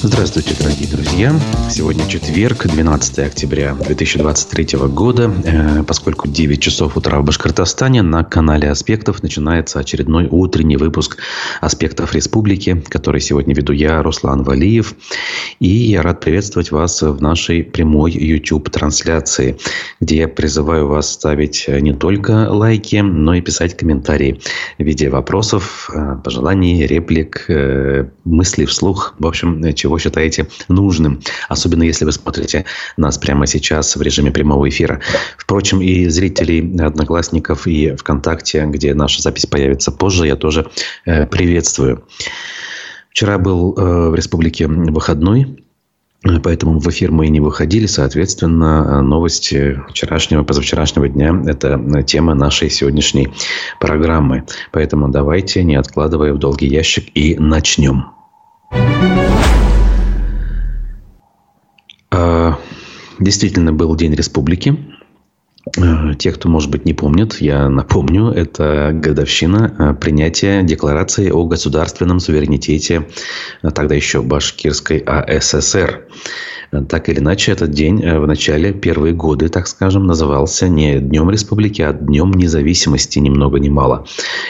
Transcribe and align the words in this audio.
Здравствуйте, 0.00 0.54
дорогие 0.56 0.88
друзья! 0.88 1.34
Сегодня 1.68 2.06
четверг, 2.08 2.68
12 2.68 3.18
октября 3.18 3.74
2023 3.74 4.78
года. 4.86 5.28
Э, 5.44 5.82
поскольку 5.82 6.28
9 6.28 6.62
часов 6.62 6.96
утра 6.96 7.18
в 7.18 7.24
Башкортостане, 7.24 8.02
на 8.02 8.22
канале 8.22 8.70
«Аспектов» 8.70 9.24
начинается 9.24 9.80
очередной 9.80 10.28
утренний 10.30 10.76
выпуск 10.76 11.18
«Аспектов 11.60 12.14
Республики», 12.14 12.80
который 12.88 13.20
сегодня 13.20 13.56
веду 13.56 13.72
я, 13.72 14.00
Руслан 14.00 14.44
Валиев. 14.44 14.94
И 15.58 15.66
я 15.66 16.02
рад 16.02 16.20
приветствовать 16.20 16.70
вас 16.70 17.02
в 17.02 17.20
нашей 17.20 17.64
прямой 17.64 18.12
YouTube-трансляции, 18.12 19.58
где 19.98 20.18
я 20.18 20.28
призываю 20.28 20.86
вас 20.86 21.10
ставить 21.10 21.64
не 21.66 21.92
только 21.92 22.48
лайки, 22.48 22.98
но 22.98 23.34
и 23.34 23.40
писать 23.40 23.76
комментарии 23.76 24.40
в 24.78 24.84
виде 24.84 25.10
вопросов, 25.10 25.90
э, 25.92 26.18
пожеланий, 26.22 26.86
реплик, 26.86 27.46
э, 27.48 28.10
мыслей 28.24 28.66
вслух. 28.66 29.16
В 29.18 29.26
общем, 29.26 29.60
чего 29.74 29.87
чего 29.88 29.98
считаете 29.98 30.46
нужным. 30.68 31.20
Особенно 31.48 31.82
если 31.82 32.04
вы 32.04 32.12
смотрите 32.12 32.66
нас 32.98 33.16
прямо 33.16 33.46
сейчас 33.46 33.96
в 33.96 34.02
режиме 34.02 34.30
прямого 34.30 34.68
эфира. 34.68 35.00
Впрочем, 35.38 35.80
и 35.80 36.08
зрителей 36.08 36.78
Одноклассников 36.78 37.66
и 37.66 37.96
ВКонтакте, 37.96 38.66
где 38.66 38.92
наша 38.94 39.22
запись 39.22 39.46
появится 39.46 39.90
позже, 39.90 40.26
я 40.26 40.36
тоже 40.36 40.66
э, 41.06 41.26
приветствую. 41.26 42.04
Вчера 43.10 43.38
был 43.38 43.74
э, 43.76 44.10
в 44.10 44.14
республике 44.14 44.66
выходной. 44.66 45.64
Поэтому 46.42 46.80
в 46.80 46.88
эфир 46.88 47.12
мы 47.12 47.26
и 47.26 47.30
не 47.30 47.40
выходили. 47.40 47.86
Соответственно, 47.86 49.00
новости 49.02 49.80
вчерашнего, 49.88 50.42
позавчерашнего 50.42 51.08
дня– 51.08 51.32
это 51.46 51.80
тема 52.02 52.34
нашей 52.34 52.70
сегодняшней 52.70 53.28
программы. 53.80 54.44
Поэтому 54.72 55.08
давайте, 55.08 55.62
не 55.62 55.76
откладывая 55.76 56.34
в 56.34 56.38
долгий 56.38 56.66
ящик, 56.66 57.04
и 57.14 57.36
начнем. 57.36 58.17
А, 62.10 62.58
действительно 63.18 63.72
был 63.72 63.94
День 63.96 64.14
Республики. 64.14 64.76
А, 65.76 66.14
те, 66.14 66.32
кто, 66.32 66.48
может 66.48 66.70
быть, 66.70 66.84
не 66.84 66.94
помнит, 66.94 67.40
я 67.40 67.68
напомню, 67.68 68.30
это 68.30 68.90
годовщина 68.94 69.74
а, 69.78 69.94
принятия 69.94 70.62
Декларации 70.62 71.30
о 71.30 71.44
государственном 71.44 72.20
суверенитете 72.20 73.06
тогда 73.74 73.94
еще 73.94 74.22
Башкирской 74.22 74.98
АССР. 74.98 76.06
Так 76.88 77.08
или 77.08 77.18
иначе, 77.18 77.52
этот 77.52 77.70
день 77.70 78.02
э, 78.02 78.18
в 78.18 78.26
начале, 78.26 78.72
первые 78.74 79.14
годы, 79.14 79.48
так 79.48 79.66
скажем, 79.66 80.06
назывался 80.06 80.68
не 80.68 80.98
Днем 80.98 81.30
Республики, 81.30 81.80
а 81.80 81.94
Днем 81.94 82.32
независимости, 82.32 83.18
ни 83.18 83.30
много 83.30 83.58
ни 83.58 83.70
мало. 83.70 84.06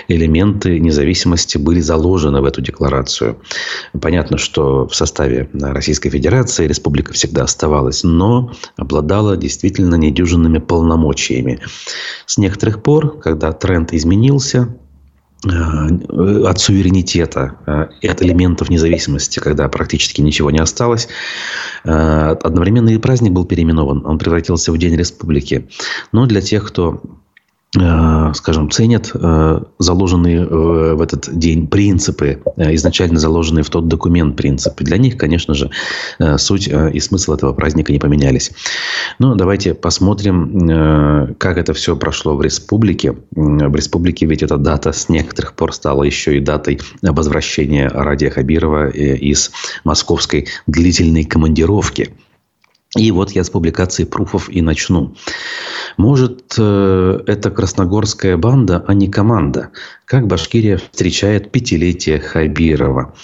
Элементы 0.09 0.81
независимости 0.81 1.59
были 1.59 1.81
заложены 1.81 2.41
в 2.41 2.45
эту 2.45 2.61
декларацию. 2.61 3.39
Понятно, 4.01 4.37
что 4.37 4.89
в 4.89 4.95
составе 4.97 5.49
Российской 5.55 6.11
Федерации 6.11 6.67
республика 6.67 7.13
всегда 7.13 7.45
оставалась, 7.45 8.03
но 8.03 8.53
обладала 8.77 9.37
действительно 9.37 9.95
недюжинными 9.95 10.59
полномочиями. 10.59 11.08
С 12.27 12.39
некоторых 12.39 12.83
пор, 12.83 13.21
когда 13.21 13.53
тренд 13.53 13.93
изменился, 13.93 14.77
Э, 15.47 16.47
от 16.47 16.59
суверенитета 16.59 17.59
э, 17.65 17.89
и 18.01 18.09
от 18.09 18.23
элементов 18.23 18.71
независимости, 18.71 19.39
когда 19.39 19.69
практически 19.69 20.21
ничего 20.21 20.51
не 20.51 20.59
осталось. 20.59 21.09
Э, 21.85 22.37
одновременно 22.43 22.89
и 22.89 22.99
праздник 22.99 23.31
был 23.31 23.45
переименован. 23.45 24.05
Он 24.05 24.19
превратился 24.19 24.73
в 24.73 24.79
День 24.79 24.97
Республики. 24.97 25.69
Но 26.11 26.27
для 26.27 26.41
тех, 26.41 26.67
кто 26.67 27.03
скажем, 27.75 28.71
ценят 28.71 29.11
э, 29.13 29.61
заложенные 29.79 30.47
в 30.47 31.03
этот 31.03 31.29
день 31.39 31.67
принципы, 31.67 32.43
э, 32.57 32.75
изначально 32.77 33.19
заложенные 33.19 33.63
в 33.63 33.69
тот 33.69 33.89
документ 33.89 34.37
принципы. 34.37 34.85
Для 34.85 34.97
них, 34.97 35.19
конечно 35.19 35.53
же, 35.53 35.71
суть 36.39 36.69
и 36.69 37.01
смысл 37.01 37.35
этого 37.35 37.53
праздника 37.53 37.93
не 37.93 37.99
поменялись. 37.99 38.53
Но 39.19 39.35
давайте 39.35 39.75
посмотрим, 39.75 41.35
как 41.39 41.59
это 41.59 41.75
все 41.75 41.95
прошло 41.97 42.37
в 42.37 42.43
республике. 42.43 43.17
В 43.33 43.75
республике 43.75 44.27
ведь 44.27 44.43
эта 44.43 44.57
дата 44.57 44.93
с 44.93 45.09
некоторых 45.09 45.53
пор 45.55 45.75
стала 45.75 46.05
еще 46.05 46.37
и 46.37 46.41
датой 46.41 46.81
возвращения 47.03 47.89
Радия 47.89 48.31
Хабирова 48.31 48.89
из 48.89 49.51
московской 49.85 50.49
длительной 50.67 51.25
командировки– 51.25 52.15
и 52.97 53.11
вот 53.11 53.33
я 53.33 53.45
с 53.45 53.51
публикации 53.51 54.05
пруфов 54.05 54.49
и 54.49 54.63
начну. 54.63 55.15
Может, 55.99 56.55
э, 56.57 57.21
это 57.27 57.51
красногорская 57.51 58.39
банда, 58.39 58.83
а 58.87 58.95
не 58.95 59.09
команда? 59.09 59.71
Как 60.07 60.27
Башкирия 60.27 60.79
встречает 60.79 61.53
пятилетие 61.53 62.19
Хабирова? 62.19 63.15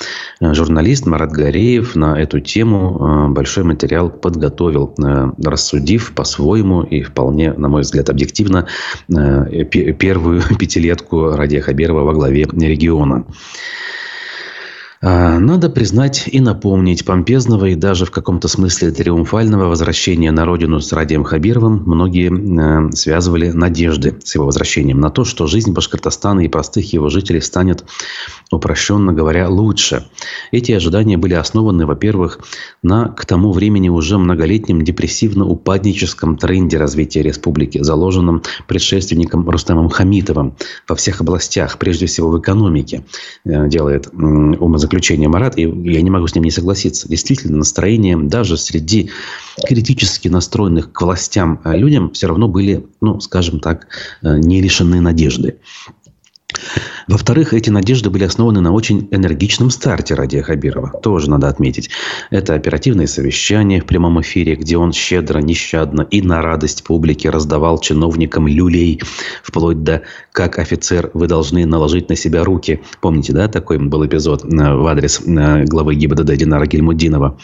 Э, 0.41 0.53
журналист 0.53 1.07
Марат 1.07 1.33
Гореев 1.33 1.97
на 1.97 2.21
эту 2.21 2.41
тему 2.41 2.99
э, 3.01 3.33
большой 3.33 3.65
материал 3.65 4.11
подготовил, 4.11 4.95
рассудив 5.43 6.13
по-своему 6.15 6.83
и 6.83 7.03
вполне, 7.03 7.55
на 7.55 7.69
мой 7.69 7.83
взгляд, 7.83 8.11
объективно 8.11 8.69
первую 9.09 10.43
пятилетку 10.59 11.31
Радия 11.31 11.63
Хабирова 11.63 12.03
во 12.03 12.13
главе 12.13 12.43
региона. 12.43 13.25
А, 15.07 15.39
надо 15.39 15.69
признать 15.69 16.25
и 16.29 16.41
напомнить 16.41 17.05
помпезного 17.05 17.67
и 17.67 17.75
даже 17.75 18.07
в 18.07 18.11
каком-то 18.11 18.49
смысле 18.49 18.91
триумфального 18.91 19.67
возвращения 19.67 20.31
на 20.31 20.47
родину 20.47 20.81
с 20.81 20.91
Радием 20.95 21.25
Хабировым 21.25 21.83
многие 21.85 22.33
э, 22.33 22.91
связывали 22.93 23.51
надежды 23.51 24.17
с 24.25 24.35
его 24.35 24.47
возвращением 24.47 25.01
на 25.01 25.11
то, 25.11 25.27
что 25.27 25.47
жизнь 25.47 25.75
Башкортостана 25.75 26.41
и 26.41 26.49
простых 26.49 26.91
его 26.95 27.11
жителей 27.11 27.43
станет, 27.43 27.85
упрощенно 28.51 29.13
говоря, 29.13 29.51
лучше. 29.51 30.07
Эти 30.53 30.73
ожидания 30.73 31.19
были 31.19 31.35
основаны, 31.35 31.85
во-первых, 31.85 32.39
на 32.83 33.09
к 33.09 33.27
тому 33.27 33.53
времени 33.53 33.91
уже 33.91 34.17
многолетнем 34.17 34.81
депрессивно-упадническом 34.81 36.39
тренде 36.39 36.79
развития 36.79 37.21
республики, 37.21 37.83
заложенном 37.83 38.43
предшественником 38.67 39.51
Рустамом 39.51 39.91
Хамитовым 39.91 40.57
во 40.89 40.97
всех 40.97 41.21
областях, 41.21 41.79
прежде 41.79 42.07
всего 42.07 42.31
в 42.31 42.41
экономике, 42.41 43.05
э, 43.45 43.69
делает 43.69 44.09
умозаключение 44.15 44.94
заключение 44.95 45.29
Марат, 45.29 45.59
и 45.59 45.63
я 45.63 46.03
не 46.03 46.11
могу 46.11 46.27
с 46.29 46.35
ним 46.35 46.45
не 46.45 46.53
согласиться. 46.53 47.09
Действительно, 47.09 47.59
настроение 47.59 48.17
даже 48.17 48.57
среди 48.57 49.11
критически 49.67 50.29
настроенных 50.29 50.93
к 50.93 51.03
властям 51.03 51.61
э, 51.65 51.77
людям 51.77 52.13
все 52.13 52.29
равно 52.29 52.47
были, 52.47 52.87
ну, 53.01 53.19
скажем 53.19 53.59
так, 53.59 53.89
э, 54.23 54.39
не 54.39 54.61
лишены 54.61 55.01
надежды. 55.01 55.59
Во-вторых, 57.09 57.53
эти 57.53 57.71
надежды 57.71 58.11
были 58.11 58.25
основаны 58.25 58.61
на 58.61 58.73
очень 58.73 59.09
энергичном 59.11 59.71
старте 59.71 60.15
Радия 60.15 60.43
Хабирова. 60.43 60.91
Тоже 61.03 61.31
надо 61.31 61.49
отметить. 61.49 61.91
Это 62.31 62.55
оперативные 62.55 63.07
совещания 63.07 63.81
в 63.81 63.87
прямом 63.87 64.21
эфире, 64.21 64.55
где 64.55 64.77
он 64.77 64.93
щедро, 64.93 65.41
нещадно 65.41 66.03
и 66.03 66.23
на 66.23 66.41
радость 66.43 66.85
публики 66.85 67.29
раздавал 67.29 67.79
чиновникам 67.79 68.49
люлей, 68.49 69.03
вплоть 69.43 69.83
до 69.83 70.03
«как 70.33 70.59
офицер 70.59 71.11
вы 71.15 71.27
должны 71.27 71.67
наложить 71.67 72.09
на 72.09 72.17
себя 72.17 72.45
руки». 72.45 72.81
Помните, 73.01 73.33
да, 73.33 73.49
такой 73.49 73.79
был 73.79 74.07
эпизод 74.07 74.45
э, 74.45 74.75
в 74.75 74.87
адрес 74.87 75.21
э, 75.21 75.65
главы 75.65 75.95
ГИБДД 75.95 76.37
Динара 76.37 76.67
Гельмудинова. 76.67 77.39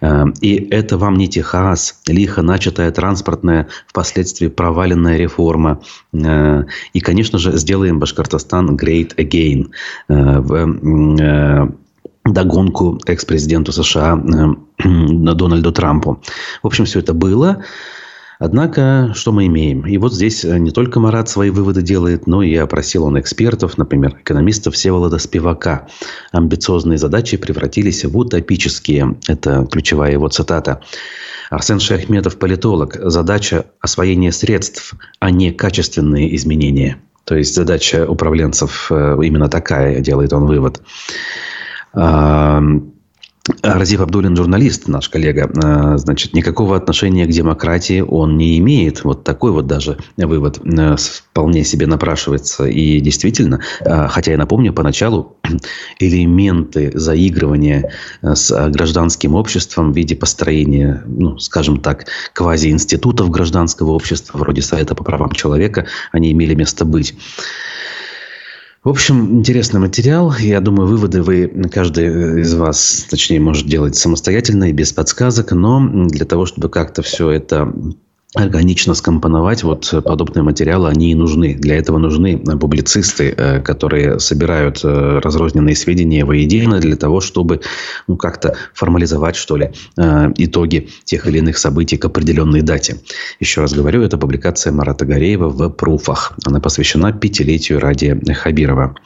Э, 0.00 0.24
и 0.40 0.54
это 0.70 0.98
вам 0.98 1.16
не 1.16 1.28
Техас, 1.28 2.00
лихо 2.06 2.42
начатая 2.42 2.90
транспортная, 2.90 3.68
впоследствии 3.86 4.48
проваленная 4.48 5.16
реформа. 5.16 5.80
И, 6.12 7.00
конечно 7.00 7.38
же, 7.38 7.56
сделаем 7.56 7.98
Башкортостан 7.98 8.51
great 8.52 8.92
Great 8.92 9.16
Again 9.16 9.70
э, 10.08 10.40
в 10.40 10.54
э, 11.20 11.68
догонку 12.24 13.00
экс-президенту 13.06 13.72
США 13.72 14.22
э, 14.78 14.88
Дональду 15.34 15.72
Трампу. 15.72 16.22
В 16.62 16.66
общем, 16.66 16.84
все 16.84 17.00
это 17.00 17.14
было. 17.14 17.64
Однако, 18.38 19.12
что 19.14 19.30
мы 19.30 19.46
имеем? 19.46 19.86
И 19.86 19.98
вот 19.98 20.12
здесь 20.12 20.42
не 20.42 20.72
только 20.72 20.98
Марат 20.98 21.28
свои 21.28 21.50
выводы 21.50 21.80
делает, 21.80 22.26
но 22.26 22.42
и 22.42 22.56
опросил 22.56 23.04
он 23.04 23.20
экспертов, 23.20 23.78
например, 23.78 24.16
экономиста 24.20 24.72
Всеволода 24.72 25.18
Спивака. 25.18 25.86
Амбициозные 26.32 26.98
задачи 26.98 27.36
превратились 27.36 28.04
в 28.04 28.18
утопические. 28.18 29.16
Это 29.28 29.64
ключевая 29.70 30.10
его 30.10 30.28
цитата. 30.28 30.80
Арсен 31.50 31.78
Шахметов, 31.78 32.36
политолог. 32.36 32.96
Задача– 33.00 33.66
освоение 33.80 34.32
средств, 34.32 34.94
а 35.20 35.30
не 35.30 35.52
качественные 35.52 36.34
изменения. 36.34 36.98
То 37.24 37.36
есть 37.36 37.54
задача 37.54 38.06
управленцев 38.08 38.88
э, 38.90 39.16
именно 39.22 39.48
такая, 39.48 40.00
делает 40.00 40.32
он 40.32 40.46
вывод. 40.46 40.82
Разив 43.62 44.00
Абдулин, 44.00 44.36
журналист, 44.36 44.86
наш 44.86 45.08
коллега, 45.08 45.50
э, 45.52 45.98
значит, 45.98 46.32
никакого 46.32 46.76
отношения 46.76 47.26
к 47.26 47.30
демократии 47.30 48.00
он 48.00 48.38
не 48.38 48.56
имеет. 48.58 49.02
Вот 49.02 49.24
такой 49.24 49.50
вот 49.50 49.66
даже 49.66 49.98
вывод 50.16 50.60
э, 50.64 50.96
вполне 50.96 51.64
себе 51.64 51.88
напрашивается. 51.88 52.66
И 52.66 53.00
действительно, 53.00 53.58
э, 53.80 54.06
хотя 54.08 54.30
я 54.30 54.38
напомню, 54.38 54.72
поначалу 54.72 55.38
элементы 55.98 56.92
заигрывания 56.94 57.90
с 58.22 58.70
гражданским 58.70 59.34
обществом 59.34 59.92
в 59.92 59.96
виде 59.96 60.14
построения, 60.14 61.02
ну, 61.04 61.36
скажем 61.38 61.80
так, 61.80 62.06
квази-институтов 62.34 63.28
гражданского 63.28 63.90
общества, 63.90 64.38
вроде 64.38 64.62
Совета 64.62 64.94
по 64.94 65.02
правам 65.02 65.32
человека, 65.32 65.86
они 66.12 66.30
имели 66.30 66.54
место 66.54 66.84
быть. 66.84 67.16
В 68.82 68.88
общем, 68.88 69.38
интересный 69.38 69.78
материал. 69.78 70.34
Я 70.40 70.60
думаю, 70.60 70.88
выводы 70.88 71.22
вы, 71.22 71.46
каждый 71.70 72.40
из 72.40 72.52
вас, 72.54 73.06
точнее, 73.08 73.38
может 73.38 73.68
делать 73.68 73.94
самостоятельно 73.94 74.70
и 74.70 74.72
без 74.72 74.92
подсказок. 74.92 75.52
Но 75.52 76.06
для 76.08 76.26
того, 76.26 76.46
чтобы 76.46 76.68
как-то 76.68 77.02
все 77.02 77.30
это 77.30 77.72
органично 78.34 78.94
скомпоновать 78.94 79.62
вот 79.62 79.92
подобные 80.04 80.42
материалы, 80.42 80.88
они 80.88 81.12
и 81.12 81.14
нужны. 81.14 81.54
Для 81.54 81.76
этого 81.76 81.98
нужны 81.98 82.38
публицисты, 82.38 83.34
э, 83.36 83.60
которые 83.60 84.20
собирают 84.20 84.80
э, 84.84 85.20
разрозненные 85.22 85.76
сведения 85.76 86.24
воедино 86.24 86.80
для 86.80 86.96
того, 86.96 87.20
чтобы 87.20 87.60
ну, 88.08 88.16
как-то 88.16 88.56
формализовать, 88.72 89.36
что 89.36 89.56
ли, 89.56 89.72
э, 89.98 90.32
итоги 90.36 90.88
тех 91.04 91.26
или 91.26 91.38
иных 91.38 91.58
событий 91.58 91.98
к 91.98 92.06
определенной 92.06 92.62
дате. 92.62 92.96
Еще 93.38 93.60
раз 93.60 93.74
говорю, 93.74 94.02
это 94.02 94.16
публикация 94.16 94.72
Марата 94.72 95.04
Гореева 95.04 95.48
в 95.48 95.68
«Пруфах». 95.68 96.32
Она 96.46 96.58
посвящена 96.58 97.12
пятилетию 97.12 97.80
Ради 97.80 98.18
Хабирова. 98.32 98.96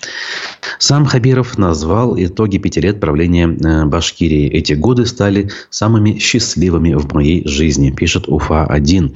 Сам 0.79 1.05
Хабиров 1.05 1.59
назвал 1.59 2.17
итоги 2.17 2.59
пяти 2.59 2.81
лет 2.81 3.01
правления 3.01 3.49
Башкирии. 3.87 4.49
Эти 4.51 4.75
годы 4.75 5.05
стали 5.07 5.51
самыми 5.71 6.19
счастливыми 6.19 6.95
в 6.95 7.13
моей 7.13 7.47
жизни, 7.49 7.91
пишет 7.91 8.29
Уфа-1. 8.29 9.16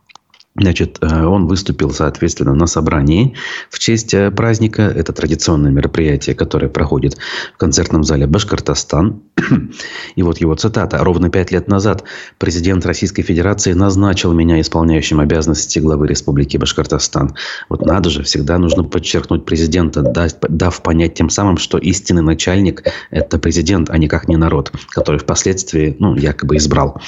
Значит, 0.61 0.99
э, 1.01 1.25
он 1.25 1.47
выступил, 1.47 1.89
соответственно, 1.89 2.53
на 2.53 2.67
собрании 2.67 3.35
в 3.69 3.79
честь 3.79 4.13
э, 4.13 4.29
праздника. 4.29 4.83
Это 4.83 5.11
традиционное 5.11 5.71
мероприятие, 5.71 6.35
которое 6.35 6.69
проходит 6.69 7.17
в 7.53 7.57
концертном 7.57 8.03
зале 8.03 8.27
Башкортостан. 8.27 9.21
И 10.15 10.21
вот 10.21 10.37
его 10.37 10.53
цитата. 10.53 11.03
«Ровно 11.03 11.29
пять 11.29 11.51
лет 11.51 11.67
назад 11.67 12.03
президент 12.37 12.85
Российской 12.85 13.23
Федерации 13.23 13.73
назначил 13.73 14.33
меня 14.33 14.61
исполняющим 14.61 15.19
обязанности 15.19 15.79
главы 15.79 16.07
Республики 16.07 16.57
Башкортостан». 16.57 17.35
Вот 17.69 17.83
надо 17.85 18.11
же, 18.11 18.21
всегда 18.23 18.59
нужно 18.59 18.83
подчеркнуть 18.83 19.45
президента, 19.45 20.03
дав, 20.03 20.83
понять 20.83 21.15
тем 21.15 21.29
самым, 21.29 21.57
что 21.57 21.79
истинный 21.79 22.21
начальник– 22.21 22.83
это 23.09 23.39
президент, 23.39 23.89
а 23.89 23.97
никак 23.97 24.27
не 24.27 24.37
народ, 24.37 24.71
который 24.89 25.17
впоследствии, 25.17 25.95
ну, 25.97 26.15
якобы 26.15 26.57
избрал. 26.57 27.01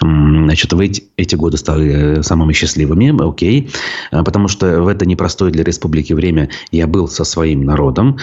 Значит, 0.00 0.72
вы 0.72 0.86
эти, 0.86 1.04
эти 1.16 1.36
годы 1.36 1.56
стали 1.56 2.18
э, 2.18 2.22
самыми 2.22 2.52
счастливыми 2.52 2.95
счастливыми, 2.96 3.28
окей, 3.28 3.70
а, 4.10 4.24
потому 4.24 4.48
что 4.48 4.82
в 4.82 4.88
это 4.88 5.06
непростое 5.06 5.52
для 5.52 5.64
республики 5.64 6.12
время 6.12 6.50
я 6.70 6.86
был 6.86 7.08
со 7.08 7.24
своим 7.24 7.64
народом, 7.64 8.18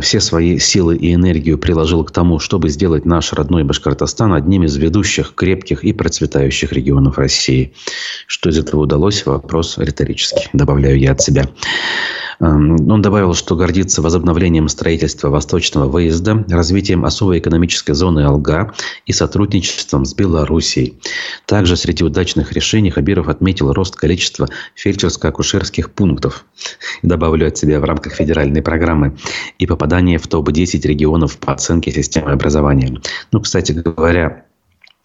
все 0.00 0.20
свои 0.20 0.58
силы 0.58 0.96
и 0.96 1.14
энергию 1.14 1.58
приложил 1.58 2.04
к 2.04 2.10
тому, 2.10 2.38
чтобы 2.38 2.68
сделать 2.68 3.04
наш 3.04 3.32
родной 3.32 3.64
Башкортостан 3.64 4.32
одним 4.32 4.64
из 4.64 4.76
ведущих, 4.76 5.34
крепких 5.34 5.84
и 5.84 5.92
процветающих 5.92 6.72
регионов 6.72 7.18
России. 7.18 7.72
Что 8.26 8.50
из 8.50 8.58
этого 8.58 8.82
удалось? 8.82 9.24
Вопрос 9.26 9.78
риторический, 9.78 10.48
добавляю 10.52 10.98
я 10.98 11.12
от 11.12 11.20
себя. 11.20 11.48
Эм, 12.40 12.90
он 12.90 13.02
добавил, 13.02 13.34
что 13.34 13.54
гордится 13.54 14.00
возобновлением 14.00 14.68
строительства 14.68 15.28
восточного 15.28 15.86
выезда, 15.86 16.44
развитием 16.48 17.04
особой 17.04 17.38
экономической 17.38 17.92
зоны 17.92 18.20
Алга 18.20 18.72
и 19.04 19.12
сотрудничеством 19.12 20.06
с 20.06 20.14
Белоруссией. 20.14 20.98
Также 21.46 21.76
среди 21.76 22.02
удачных 22.02 22.52
решений 22.52 22.90
Хабиров 22.90 23.28
отметил 23.28 23.72
рост 23.72 23.96
количества 23.96 24.48
фельдшерско-акушерских 24.74 25.90
пунктов, 25.90 26.46
добавлю 27.02 27.46
от 27.46 27.58
себя 27.58 27.78
в 27.78 27.84
рамках 27.84 28.14
федеральной 28.14 28.62
программы, 28.62 29.18
и 29.58 29.66
попадание 29.66 30.18
в 30.18 30.26
топ-10 30.26 30.86
регионов 30.86 31.36
по 31.36 31.52
оценке 31.52 31.92
системы 31.92 32.32
образования. 32.32 33.00
Ну, 33.32 33.40
кстати 33.40 33.72
говоря, 33.72 34.44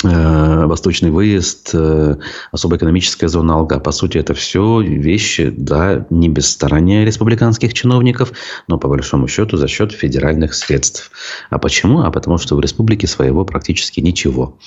восточный 0.06 1.10
выезд, 1.10 1.72
э, 1.74 2.16
особая 2.52 2.78
экономическая 2.78 3.28
зона 3.28 3.56
Алга. 3.56 3.80
По 3.80 3.92
сути, 3.92 4.18
это 4.18 4.34
все 4.34 4.82
вещи, 4.82 5.54
да, 5.56 6.06
не 6.10 6.30
без 6.30 6.50
старания 6.50 7.06
республиканских 7.06 7.74
чиновников, 7.74 8.32
но 8.68 8.78
по 8.78 8.88
большому 8.88 9.28
счету 9.28 9.58
за 9.58 9.68
счет 9.68 9.92
федеральных 9.92 10.54
средств. 10.54 11.12
А 11.50 11.60
почему? 11.60 12.02
А 12.02 12.12
потому 12.12 12.38
что 12.38 12.56
в 12.56 12.60
республике 12.60 13.08
своего 13.08 13.46
практически 13.46 14.00
ничего. 14.00 14.58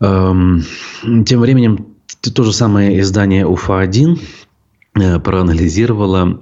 Эм, 0.00 0.64
тем 1.24 1.40
временем, 1.40 1.86
то 2.34 2.44
же 2.44 2.52
самое 2.52 3.00
издание 3.00 3.46
УФА-1 3.46 4.20
э, 4.94 5.18
проанализировало 5.20 6.38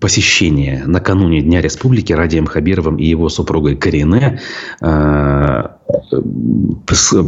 посещение 0.00 0.84
накануне 0.86 1.40
Дня 1.40 1.60
Республики 1.60 2.12
Радием 2.12 2.46
Хабировым 2.46 2.96
и 2.96 3.06
его 3.06 3.28
супругой 3.28 3.76
Карине 3.76 4.40
э, 4.80 5.62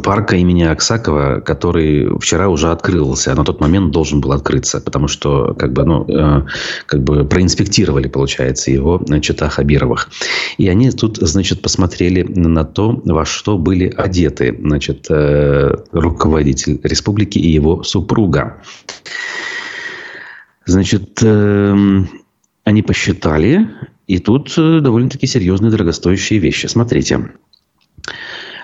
парка 0.03 0.37
имени 0.37 0.65
Аксакова, 0.65 1.41
который 1.41 2.19
вчера 2.19 2.49
уже 2.49 2.71
открылся, 2.71 3.35
на 3.35 3.45
тот 3.45 3.61
момент 3.61 3.91
должен 3.91 4.21
был 4.21 4.33
открыться, 4.33 4.81
потому 4.81 5.09
что 5.09 5.55
как 5.55 5.73
бы, 5.73 5.85
ну, 5.85 6.07
э, 6.07 6.47
как 6.87 7.03
бы 7.03 7.25
проинспектировали, 7.25 8.09
получается, 8.09 8.71
его 8.71 9.03
чита 9.23 9.49
Хабировых. 9.49 10.11
И 10.59 10.69
они 10.69 10.91
тут, 10.91 11.17
значит, 11.17 11.63
посмотрели 11.63 12.23
на 12.23 12.65
то, 12.65 13.01
во 13.05 13.25
что 13.25 13.57
были 13.57 13.93
одеты, 13.97 14.57
значит, 14.61 15.07
э, 15.11 15.75
руководитель 15.93 16.81
республики 16.83 17.39
и 17.39 17.51
его 17.51 17.83
супруга. 17.83 18.63
Значит, 20.67 21.19
эм, 21.23 22.09
они 22.71 22.83
посчитали, 22.83 23.69
и 24.07 24.19
тут 24.19 24.55
э, 24.57 24.81
довольно-таки 24.81 25.27
серьезные 25.27 25.71
дорогостоящие 25.73 26.39
вещи. 26.39 26.67
Смотрите. 26.67 27.33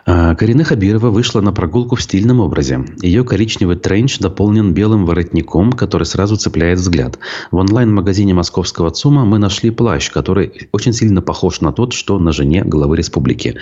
А, 0.08 0.36
Карина 0.36 0.62
Хабирова 0.62 1.10
вышла 1.10 1.40
на 1.40 1.52
прогулку 1.52 1.96
в 1.96 2.02
стильном 2.02 2.38
образе. 2.38 2.84
Ее 3.02 3.24
коричневый 3.24 3.74
тренч 3.74 4.20
дополнен 4.20 4.72
белым 4.72 5.06
воротником, 5.06 5.72
который 5.72 6.04
сразу 6.04 6.36
цепляет 6.36 6.78
взгляд. 6.78 7.18
В 7.50 7.56
онлайн-магазине 7.56 8.32
московского 8.32 8.90
ЦУМа 8.90 9.24
мы 9.24 9.38
нашли 9.38 9.70
плащ, 9.70 10.12
который 10.12 10.68
очень 10.70 10.92
сильно 10.92 11.20
похож 11.20 11.60
на 11.60 11.72
тот, 11.72 11.92
что 11.92 12.20
на 12.20 12.30
жене 12.30 12.62
главы 12.62 12.96
республики. 12.96 13.56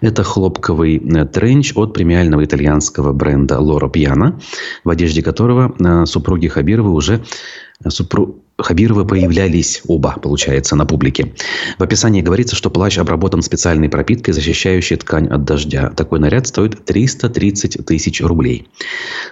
Это 0.00 0.22
хлопковый 0.22 0.98
э, 0.98 1.24
тренч 1.24 1.72
от 1.74 1.92
премиального 1.92 2.44
итальянского 2.44 3.12
бренда 3.12 3.58
Лора 3.58 3.88
Пьяна, 3.88 4.38
в 4.84 4.90
одежде 4.90 5.22
которого 5.22 5.74
э, 5.76 6.06
супруги 6.06 6.46
Хабировы 6.46 6.92
уже 6.92 7.24
супруг 7.88 8.36
Хабировы 8.60 9.06
появлялись 9.06 9.82
оба, 9.86 10.16
получается, 10.20 10.74
на 10.74 10.84
публике. 10.84 11.32
В 11.78 11.82
описании 11.82 12.22
говорится, 12.22 12.56
что 12.56 12.70
плащ 12.70 12.98
обработан 12.98 13.40
специальной 13.40 13.88
пропиткой, 13.88 14.34
защищающей 14.34 14.96
ткань 14.96 15.28
от 15.28 15.44
дождя. 15.44 15.90
Такой 15.90 16.18
наряд 16.18 16.48
стоит 16.48 16.84
330 16.84 17.86
тысяч 17.86 18.20
рублей. 18.20 18.66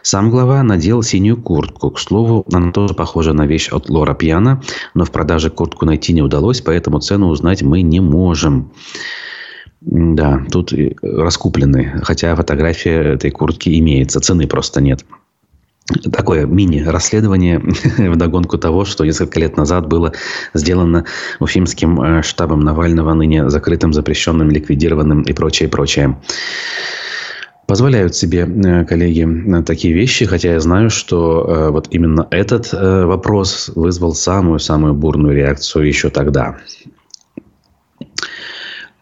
Сам 0.02 0.30
глава 0.30 0.62
надел 0.62 1.02
синюю 1.02 1.42
куртку. 1.42 1.90
К 1.90 1.98
слову, 1.98 2.46
она 2.52 2.70
тоже 2.70 2.94
похожа 2.94 3.32
на 3.32 3.46
вещь 3.46 3.68
от 3.72 3.88
Лора 3.88 4.14
Пьяна, 4.14 4.62
но 4.94 5.04
в 5.04 5.10
продаже 5.10 5.50
куртку 5.50 5.86
найти 5.86 6.12
не 6.12 6.22
удалось, 6.22 6.60
поэтому 6.60 7.00
цену 7.00 7.26
узнать 7.26 7.62
мы 7.62 7.82
не 7.82 7.98
можем. 7.98 8.70
Да, 9.80 10.46
тут 10.52 10.72
раскуплены. 11.02 12.00
Хотя 12.04 12.36
фотография 12.36 13.14
этой 13.14 13.32
куртки 13.32 13.76
имеется, 13.76 14.20
цены 14.20 14.46
просто 14.46 14.80
нет 14.80 15.04
такое 16.12 16.46
мини-расследование 16.46 17.58
в 17.98 18.16
догонку 18.16 18.58
того, 18.58 18.84
что 18.84 19.04
несколько 19.04 19.40
лет 19.40 19.56
назад 19.56 19.88
было 19.88 20.12
сделано 20.54 21.04
Уфимским 21.40 22.00
э, 22.00 22.22
штабом 22.22 22.60
Навального, 22.60 23.14
ныне 23.14 23.48
закрытым, 23.48 23.92
запрещенным, 23.92 24.50
ликвидированным 24.50 25.22
и 25.22 25.32
прочее, 25.32 25.68
прочее. 25.68 26.18
Позволяют 27.66 28.14
себе 28.14 28.40
э, 28.40 28.84
коллеги 28.84 29.26
э, 29.26 29.62
такие 29.62 29.94
вещи, 29.94 30.26
хотя 30.26 30.52
я 30.52 30.60
знаю, 30.60 30.90
что 30.90 31.68
вот 31.70 31.88
именно 31.90 32.26
этот 32.30 32.72
вопрос 32.72 33.70
вызвал 33.74 34.14
самую-самую 34.14 34.94
бурную 34.94 35.34
реакцию 35.34 35.86
еще 35.86 36.10
тогда. 36.10 36.56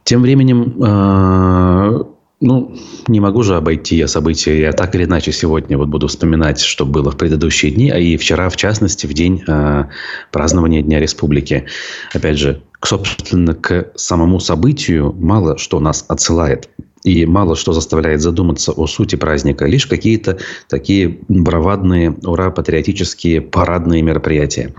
Тем 0.05 0.21
временем 0.21 2.14
ну, 2.45 2.77
не 3.09 3.21
могу 3.21 3.43
же 3.43 3.57
обойти 3.57 3.97
я 3.97 4.07
события. 4.07 4.61
Я 4.61 4.73
так 4.73 4.95
или 4.95 5.05
иначе 5.05 5.33
сегодня 5.33 5.79
вот 5.79 5.89
буду 5.89 6.09
вспоминать, 6.09 6.61
что 6.61 6.85
было 6.85 7.11
в 7.11 7.17
предыдущие 7.17 7.73
дни, 7.73 7.91
а 7.91 7.99
и 7.99 8.17
вчера, 8.17 8.51
в 8.51 8.57
частности, 8.57 9.07
в 9.07 9.15
день 9.15 9.43
э, 9.47 9.85
празднования 10.31 10.83
Дня 10.83 11.01
Республики. 11.01 11.67
Опять 12.13 12.39
же, 12.39 12.63
собственно, 12.87 13.55
к 13.55 13.93
самому 13.97 14.41
событию 14.41 15.15
мало 15.19 15.59
что 15.59 15.81
нас 15.81 16.05
отсылает 16.09 16.69
и 17.05 17.27
мало 17.27 17.55
что 17.55 17.73
заставляет 17.73 18.23
задуматься 18.23 18.73
о 18.73 18.87
сути 18.87 19.17
праздника. 19.17 19.67
Лишь 19.67 19.87
какие-то 19.87 20.39
такие 20.69 21.19
бравадные, 21.29 22.17
ура, 22.25 22.51
патриотические, 22.51 23.43
парадные 23.43 24.03
мероприятия. 24.03 24.75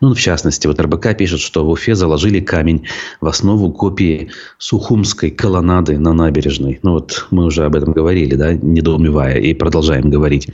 Ну, 0.00 0.14
в 0.14 0.18
частности, 0.18 0.66
вот 0.66 0.80
РБК 0.80 1.16
пишет, 1.16 1.40
что 1.40 1.64
в 1.64 1.68
Уфе 1.68 1.94
заложили 1.94 2.40
камень 2.40 2.86
в 3.20 3.28
основу 3.28 3.70
копии 3.72 4.30
Сухумской 4.58 5.30
колоннады 5.30 5.98
на 5.98 6.14
набережной. 6.14 6.80
Ну, 6.82 6.92
вот 6.92 7.26
мы 7.30 7.44
уже 7.44 7.64
об 7.66 7.76
этом 7.76 7.92
говорили, 7.92 8.34
да, 8.34 8.54
недоумевая, 8.54 9.38
и 9.38 9.52
продолжаем 9.52 10.10
говорить. 10.10 10.48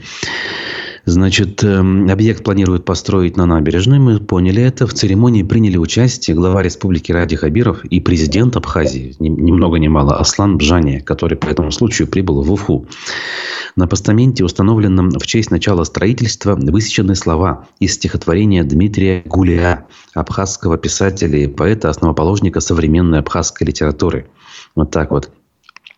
Значит, 1.05 1.61
эм, 1.65 2.09
объект 2.09 2.45
планируют 2.45 2.85
построить 2.85 3.35
на 3.35 3.45
набережной. 3.45 3.99
Мы 3.99 4.19
поняли 4.19 4.63
это. 4.63 4.87
В 4.87 4.93
церемонии 4.93 5.43
приняли 5.43 5.75
участие 5.75 6.33
глава 6.33 6.63
республики 6.63 7.11
Ради 7.11 7.35
Хабиров 7.35 7.83
и 7.83 7.99
президент 7.99 8.55
Абхазии, 8.55 9.13
ни, 9.19 9.29
много 9.29 9.79
ни 9.79 9.89
мало, 9.89 10.15
Аслан 10.15 10.57
Бжани, 10.57 10.99
который 10.99 11.37
по 11.37 11.47
этому 11.47 11.71
случаю 11.71 12.07
прибыл 12.07 12.41
в 12.41 12.51
Уфу. 12.53 12.87
На 13.75 13.85
постаменте, 13.85 14.45
установленном 14.45 15.09
в 15.09 15.27
честь 15.27 15.51
начала 15.51 15.83
строительства, 15.83 16.55
высечены 16.55 17.15
слова 17.15 17.67
из 17.79 17.95
стихотворения 17.95 18.63
Дмитрия 18.63 19.23
Гулия, 19.25 19.87
абхазского 20.13 20.77
писателя 20.77 21.37
и 21.37 21.47
поэта, 21.47 21.89
основоположника 21.89 22.61
современной 22.61 23.19
абхазской 23.19 23.67
литературы. 23.67 24.27
Вот 24.73 24.91
так 24.91 25.11
вот. 25.11 25.31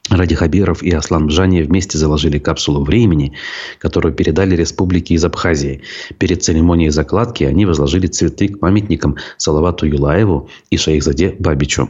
Ради 0.10 0.36
Хабиров 0.36 0.84
и 0.84 0.92
Аслан 0.92 1.28
Бжани 1.28 1.64
вместе 1.64 1.98
заложили 1.98 2.38
капсулу 2.38 2.84
времени, 2.84 3.34
которую 3.80 4.14
передали 4.14 4.56
республике 4.56 5.16
из 5.16 5.26
Абхазии. 5.26 5.82
Перед 6.20 6.44
церемонией 6.44 6.92
закладки 6.92 7.44
они 7.44 7.66
возложили 7.66 8.06
цветы 8.06 8.50
к 8.50 8.60
памятникам 8.60 9.18
Салавату 9.38 9.88
Юлаеву 9.88 10.50
и 10.70 10.78
Шейхзаде 10.78 11.36
Бабичу. 11.40 11.90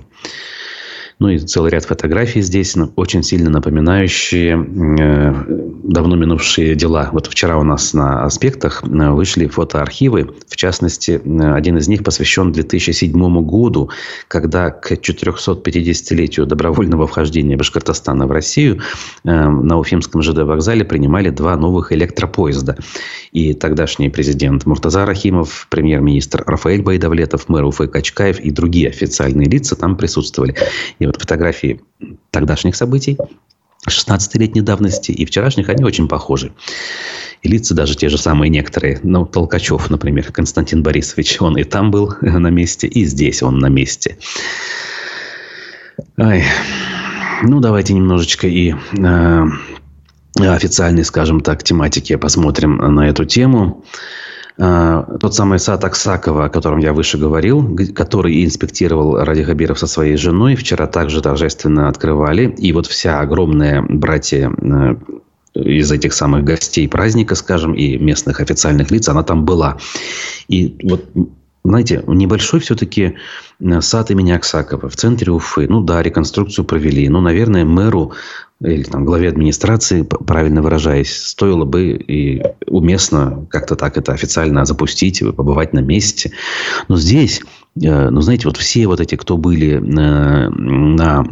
Ну 1.18 1.30
и 1.30 1.38
целый 1.40 1.72
ряд 1.72 1.86
фотографий 1.86 2.42
здесь, 2.42 2.76
ну, 2.76 2.92
очень 2.98 3.24
сильно 3.24 3.50
напоминающие 3.50 4.58
э, 4.58 5.34
давно 5.84 6.18
минувшие 6.18 6.76
дела. 6.76 7.10
Вот 7.14 7.28
вчера 7.28 7.58
у 7.58 7.64
нас 7.64 7.94
на 7.94 8.26
аспектах 8.26 8.84
э, 8.84 9.10
вышли 9.12 9.48
фотоархивы. 9.48 10.32
В 10.48 10.58
частности, 10.58 11.22
один 11.40 11.78
из 11.78 11.88
них 11.88 12.04
посвящен 12.04 12.52
2007 12.52 13.14
году, 13.46 13.90
когда 14.28 14.72
к 14.72 14.92
450-летию 14.92 16.46
добровольного 16.46 17.08
вхождения 17.08 17.56
Башкортостана 17.56 18.28
в 18.28 18.32
Россию 18.32 18.82
э, 19.24 19.30
на 19.30 19.80
Уфимском 19.80 20.22
ЖД 20.22 20.40
вокзале 20.40 20.84
принимали 20.84 21.30
два 21.30 21.56
новых 21.56 21.94
электропоезда. 21.94 22.78
И 23.32 23.54
тогдашний 23.54 24.10
президент 24.10 24.66
Муртаза 24.66 25.06
Рахимов, 25.06 25.68
премьер-министр 25.70 26.44
Рафаэль 26.46 26.82
Байдавлетов, 26.82 27.48
мэр 27.48 27.64
Уфы 27.64 27.88
Качкаев 27.88 28.40
и 28.40 28.52
другие 28.52 28.90
официальные 28.90 29.48
лица 29.48 29.78
там 29.78 29.96
присутствовали. 29.96 30.56
И 31.00 31.05
вот 31.08 31.20
фотографии 31.20 31.82
тогдашних 32.32 32.76
событий 32.76 33.18
16-летней 33.88 34.62
давности 34.62 35.12
и 35.12 35.26
вчерашних, 35.26 35.70
они 35.70 35.84
очень 35.84 36.08
похожи. 36.08 36.54
И 37.42 37.50
лица 37.50 37.76
даже 37.76 37.96
те 37.96 38.10
же 38.10 38.18
самые 38.18 38.50
некоторые. 38.50 39.00
Ну, 39.04 39.26
Толкачев, 39.26 39.90
например, 39.90 40.32
Константин 40.32 40.82
Борисович, 40.82 41.42
он 41.42 41.58
и 41.58 41.64
там 41.64 41.92
был 41.92 42.14
на 42.22 42.50
месте, 42.50 42.88
и 42.88 43.06
здесь 43.06 43.44
он 43.44 43.60
на 43.60 43.68
месте. 43.68 44.18
Ай. 46.18 46.44
Ну, 47.44 47.60
давайте 47.60 47.94
немножечко 47.94 48.48
и 48.48 48.74
э, 48.74 49.44
официальной, 50.40 51.04
скажем 51.04 51.42
так, 51.42 51.64
тематики 51.64 52.16
посмотрим 52.16 52.78
на 52.78 53.10
эту 53.10 53.26
тему. 53.26 53.84
А, 54.58 55.04
тот 55.20 55.36
самый 55.36 55.60
сад 55.60 55.84
Аксакова, 55.84 56.46
о 56.46 56.50
котором 56.50 56.80
я 56.80 56.94
выше 56.94 57.18
говорил, 57.18 57.76
который 57.94 58.46
инспектировал 58.46 59.18
Ради 59.18 59.44
Хабиров 59.44 59.80
со 59.80 59.88
своей 59.88 60.16
женой, 60.16 60.56
вчера 60.56 60.88
также 60.88 61.22
торжественно 61.22 61.90
открывали. 61.90 62.54
И 62.58 62.72
вот 62.72 62.88
вся 62.88 63.20
огромная 63.20 63.82
братья 63.82 64.50
э, 64.50 64.96
из 65.56 65.92
этих 65.92 66.14
самых 66.14 66.46
гостей 66.46 66.88
праздника, 66.88 67.36
скажем, 67.36 67.74
и 67.74 67.98
местных 67.98 68.40
официальных 68.40 68.92
лиц, 68.92 69.10
она 69.10 69.24
там 69.24 69.44
была. 69.44 69.78
И 70.48 70.78
вот 70.84 71.06
знаете, 71.70 72.04
небольшой 72.08 72.60
все-таки 72.60 73.16
э, 73.60 73.82
сад 73.82 74.12
имени 74.12 74.32
Аксакова 74.32 74.90
в 74.90 74.96
центре 74.96 75.32
Уфы. 75.32 75.68
Ну 75.68 75.82
да, 75.82 76.02
реконструкцию 76.02 76.66
провели. 76.66 77.10
Ну, 77.10 77.22
наверное, 77.22 77.66
мэру 77.66 78.14
или 78.62 78.84
там 78.84 79.04
главе 79.04 79.30
администрации, 79.30 80.04
правильно 80.04 80.62
выражаясь, 80.62 81.16
стоило 81.16 81.66
бы 81.66 81.92
и 81.92 82.42
уместно 82.68 83.46
как-то 83.50 83.76
так 83.76 83.98
это 83.98 84.14
официально 84.14 84.66
запустить, 84.66 85.20
побывать 85.20 85.74
на 85.74 85.80
месте. 85.80 86.32
Но 86.88 86.98
здесь, 86.98 87.42
э, 87.82 88.10
ну, 88.10 88.22
знаете, 88.22 88.48
вот 88.48 88.58
все 88.58 88.88
вот 88.88 89.00
эти, 89.00 89.16
кто 89.16 89.38
были 89.38 89.76
э, 89.76 90.50
на 90.50 91.26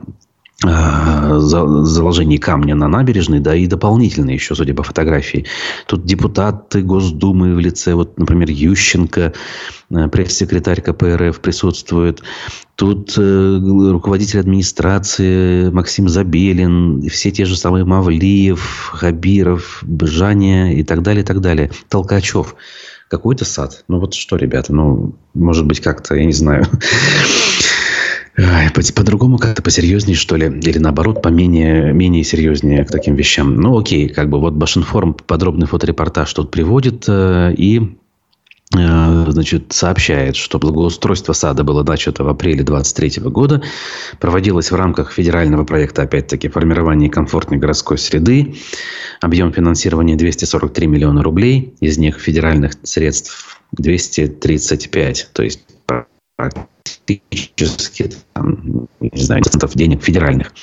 Э, 0.65 1.39
заложений 1.39 2.37
камня 2.37 2.75
на 2.75 2.87
набережной, 2.87 3.39
да, 3.39 3.53
и 3.55 3.67
дополнительно 3.67 4.31
еще, 4.31 4.55
судя 4.55 4.73
по 4.73 4.83
фотографии. 4.83 5.45
Тут 5.87 6.05
депутаты 6.05 6.81
Госдумы 6.81 7.55
в 7.55 7.59
лице, 7.59 7.95
вот, 7.95 8.17
например, 8.17 8.49
Ющенко, 8.49 9.33
э, 9.89 10.07
пресс-секретарь 10.07 10.81
КПРФ 10.81 11.41
присутствует. 11.41 12.21
Тут 12.75 13.13
э, 13.17 13.59
руководитель 13.91 14.39
администрации 14.39 15.69
Максим 15.69 16.07
Забелин, 16.07 17.09
все 17.09 17.31
те 17.31 17.43
же 17.43 17.57
самые 17.57 17.83
Мавлиев, 17.83 18.91
Хабиров, 18.93 19.79
Бжаня 19.81 20.73
и 20.73 20.83
так 20.83 21.01
далее, 21.01 21.23
и 21.23 21.25
так 21.25 21.41
далее. 21.41 21.71
Толкачев. 21.89 22.55
Какой-то 23.09 23.45
сад. 23.45 23.83
Ну, 23.89 23.99
вот 23.99 24.13
что, 24.13 24.37
ребята, 24.37 24.73
ну, 24.73 25.13
может 25.33 25.67
быть, 25.67 25.81
как-то, 25.81 26.15
я 26.15 26.25
не 26.25 26.33
знаю 26.33 26.65
по-другому 28.35 29.37
как-то 29.37 29.61
посерьезнее, 29.61 30.15
что 30.15 30.35
ли? 30.35 30.47
Или 30.47 30.79
наоборот, 30.79 31.21
поменее, 31.21 31.93
менее 31.93 32.23
серьезнее 32.23 32.83
к 32.83 32.89
таким 32.89 33.15
вещам? 33.15 33.55
Ну, 33.55 33.77
окей, 33.77 34.09
как 34.09 34.29
бы 34.29 34.39
вот 34.39 34.53
Башинформ 34.53 35.13
подробный 35.13 35.67
фоторепортаж 35.67 36.33
тут 36.33 36.49
приводит 36.49 37.05
э, 37.07 37.53
и 37.55 37.95
э, 38.75 39.25
значит, 39.27 39.71
сообщает, 39.71 40.35
что 40.35 40.57
благоустройство 40.57 41.33
сада 41.33 41.63
было 41.63 41.83
начато 41.83 42.23
в 42.23 42.27
апреле 42.27 42.63
2023 42.63 43.29
года, 43.29 43.61
проводилось 44.19 44.71
в 44.71 44.75
рамках 44.75 45.11
федерального 45.11 45.63
проекта, 45.63 46.01
опять-таки, 46.01 46.49
формирования 46.49 47.09
комфортной 47.09 47.59
городской 47.59 47.99
среды. 47.99 48.55
Объем 49.21 49.53
финансирования 49.53 50.15
243 50.15 50.87
миллиона 50.87 51.21
рублей, 51.21 51.75
из 51.79 51.99
них 51.99 52.19
федеральных 52.19 52.73
средств 52.81 53.61
235, 53.73 55.29
то 55.33 55.43
есть 55.43 55.59
практически, 56.35 58.09
там, 58.33 58.87
не 58.99 59.23
знаю, 59.23 59.43
денег 59.75 60.03
федеральных. 60.03 60.53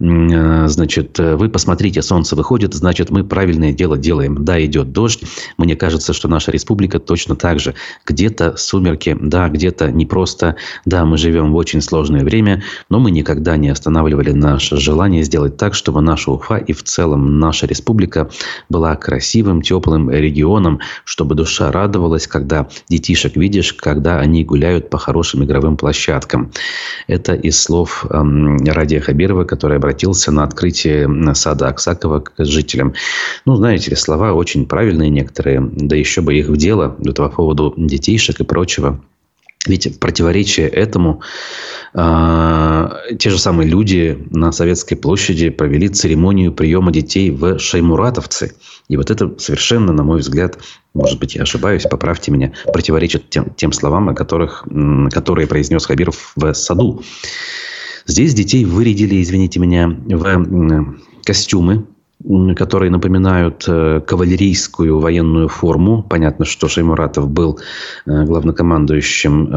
Э, 0.00 0.66
значит, 0.66 1.18
э, 1.20 1.36
вы 1.36 1.48
посмотрите, 1.48 2.02
солнце 2.02 2.36
выходит, 2.36 2.74
значит, 2.74 3.10
мы 3.10 3.24
правильное 3.24 3.72
дело 3.72 3.96
делаем. 3.96 4.44
Да, 4.44 4.62
идет 4.64 4.92
дождь. 4.92 5.22
Мне 5.56 5.76
кажется, 5.76 6.12
что 6.12 6.28
наша 6.28 6.50
республика 6.50 6.98
точно 6.98 7.36
так 7.36 7.60
же. 7.60 7.74
Где-то 8.06 8.56
сумерки, 8.56 9.16
да, 9.20 9.48
где-то 9.48 9.92
непросто. 9.92 10.56
Да, 10.84 11.04
мы 11.04 11.18
живем 11.18 11.52
в 11.52 11.56
очень 11.56 11.80
сложное 11.80 12.24
время, 12.24 12.62
но 12.88 12.98
мы 12.98 13.10
никогда 13.10 13.56
не 13.56 13.68
останавливали 13.68 14.32
наше 14.32 14.76
желание 14.76 15.22
сделать 15.22 15.56
так, 15.56 15.74
чтобы 15.74 16.00
наша 16.00 16.30
Уфа 16.30 16.56
и 16.56 16.72
в 16.72 16.82
целом 16.82 17.38
наша 17.38 17.66
республика 17.66 18.30
была 18.68 18.96
красивым, 18.96 19.62
теплым 19.62 20.10
регионом, 20.10 20.80
чтобы 21.04 21.34
душа 21.34 21.70
радовалась, 21.70 22.26
когда 22.26 22.68
детишек 22.88 23.36
видишь, 23.36 23.72
когда 23.74 24.18
они 24.18 24.44
гуляют 24.44 24.90
по 24.90 24.98
хорошим 24.98 25.44
игровым 25.44 25.76
площадкам. 25.76 26.50
Это 27.06 27.34
из 27.34 27.62
слов 27.62 28.06
эм, 28.10 28.56
Радия 28.64 29.00
Хабирова, 29.00 29.44
которая 29.44 29.78
обратился 29.84 30.32
на 30.32 30.44
открытие 30.44 31.34
сада 31.34 31.68
Аксакова 31.68 32.20
к 32.20 32.32
жителям. 32.38 32.94
Ну, 33.44 33.56
знаете 33.56 33.90
ли, 33.90 33.96
слова 33.96 34.32
очень 34.32 34.64
правильные 34.64 35.10
некоторые, 35.10 35.60
да 35.60 35.94
еще 35.94 36.22
бы 36.22 36.34
их 36.34 36.48
в 36.48 36.56
дело 36.56 36.88
по 36.88 37.28
поводу 37.28 37.74
детейшек 37.76 38.40
и 38.40 38.44
прочего. 38.44 39.00
Ведь 39.66 39.86
в 39.86 39.98
противоречие 39.98 40.68
этому 40.68 41.22
э, 41.94 42.88
те 43.18 43.30
же 43.30 43.38
самые 43.38 43.68
люди 43.68 44.26
на 44.30 44.52
Советской 44.52 44.94
площади 44.94 45.48
провели 45.48 45.88
церемонию 45.88 46.52
приема 46.52 46.92
детей 46.92 47.30
в 47.30 47.58
Шаймуратовце. 47.58 48.52
И 48.88 48.96
вот 48.96 49.10
это 49.10 49.38
совершенно, 49.38 49.92
на 49.92 50.02
мой 50.02 50.20
взгляд, 50.20 50.58
может 50.92 51.18
быть, 51.18 51.34
я 51.34 51.42
ошибаюсь, 51.42 51.84
поправьте 51.90 52.30
меня, 52.30 52.52
противоречит 52.72 53.30
тем, 53.30 53.54
тем 53.54 53.72
словам, 53.72 54.10
о 54.10 54.14
которых, 54.14 54.66
которые 55.10 55.46
произнес 55.46 55.86
Хабиров 55.86 56.32
в 56.36 56.52
саду. 56.52 57.02
Здесь 58.06 58.34
детей 58.34 58.64
вырядили, 58.64 59.22
извините 59.22 59.60
меня, 59.60 59.88
в 59.88 60.94
костюмы, 61.24 61.86
которые 62.56 62.90
напоминают 62.90 63.64
э, 63.68 64.00
кавалерийскую 64.06 64.98
военную 64.98 65.48
форму. 65.48 66.02
Понятно, 66.02 66.44
что 66.44 66.68
Шаймуратов 66.68 67.28
был 67.28 67.58
э, 68.06 68.24
главнокомандующим 68.24 69.48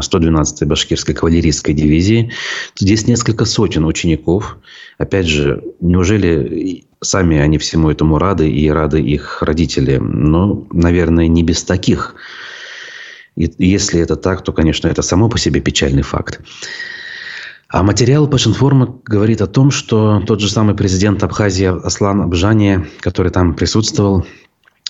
112-й 0.00 0.64
э, 0.64 0.66
башкирской 0.66 1.14
кавалерийской 1.14 1.72
дивизии. 1.72 2.32
Здесь 2.78 3.06
несколько 3.06 3.46
сотен 3.46 3.86
учеников. 3.86 4.58
Опять 4.98 5.26
же, 5.26 5.62
неужели 5.80 6.84
сами 7.00 7.38
они 7.38 7.56
всему 7.56 7.90
этому 7.90 8.18
рады 8.18 8.50
и 8.50 8.68
рады 8.68 9.00
их 9.00 9.42
родители? 9.42 9.96
Ну, 9.96 10.66
наверное, 10.72 11.26
не 11.26 11.42
без 11.42 11.64
таких. 11.64 12.16
И 13.36 13.50
если 13.58 14.00
это 14.00 14.16
так, 14.16 14.42
то, 14.44 14.52
конечно, 14.52 14.88
это 14.88 15.00
само 15.00 15.30
по 15.30 15.38
себе 15.38 15.60
печальный 15.60 16.02
факт. 16.02 16.40
А 17.70 17.84
материал 17.84 18.26
Пашинформа 18.26 19.00
говорит 19.04 19.40
о 19.40 19.46
том, 19.46 19.70
что 19.70 20.20
тот 20.26 20.40
же 20.40 20.50
самый 20.50 20.74
президент 20.74 21.22
Абхазии 21.22 21.66
Аслан 21.66 22.20
Абжани, 22.20 22.86
который 23.00 23.30
там 23.30 23.54
присутствовал, 23.54 24.26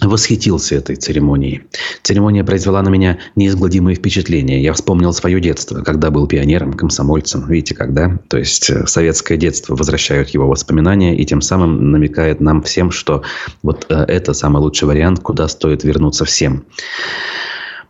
восхитился 0.00 0.76
этой 0.76 0.96
церемонией. 0.96 1.64
Церемония 2.02 2.42
произвела 2.42 2.80
на 2.80 2.88
меня 2.88 3.18
неизгладимые 3.37 3.96
впечатления. 3.96 4.62
Я 4.62 4.72
вспомнил 4.72 5.12
свое 5.12 5.42
детство, 5.42 5.82
когда 5.82 6.10
был 6.10 6.26
пионером, 6.26 6.72
комсомольцем. 6.72 7.46
Видите, 7.49 7.75
когда? 7.75 8.18
То 8.28 8.38
есть, 8.38 8.70
э, 8.70 8.87
советское 8.87 9.37
детство 9.37 9.76
возвращают 9.76 10.30
его 10.30 10.49
воспоминания 10.49 11.14
и 11.14 11.26
тем 11.26 11.42
самым 11.42 11.90
намекает 11.90 12.40
нам 12.40 12.62
всем, 12.62 12.90
что 12.90 13.22
вот 13.62 13.84
э, 13.90 13.94
это 13.94 14.32
самый 14.32 14.62
лучший 14.62 14.88
вариант, 14.88 15.20
куда 15.20 15.49
стоит 15.49 15.84
вернуться 15.84 16.25
всем. 16.25 16.64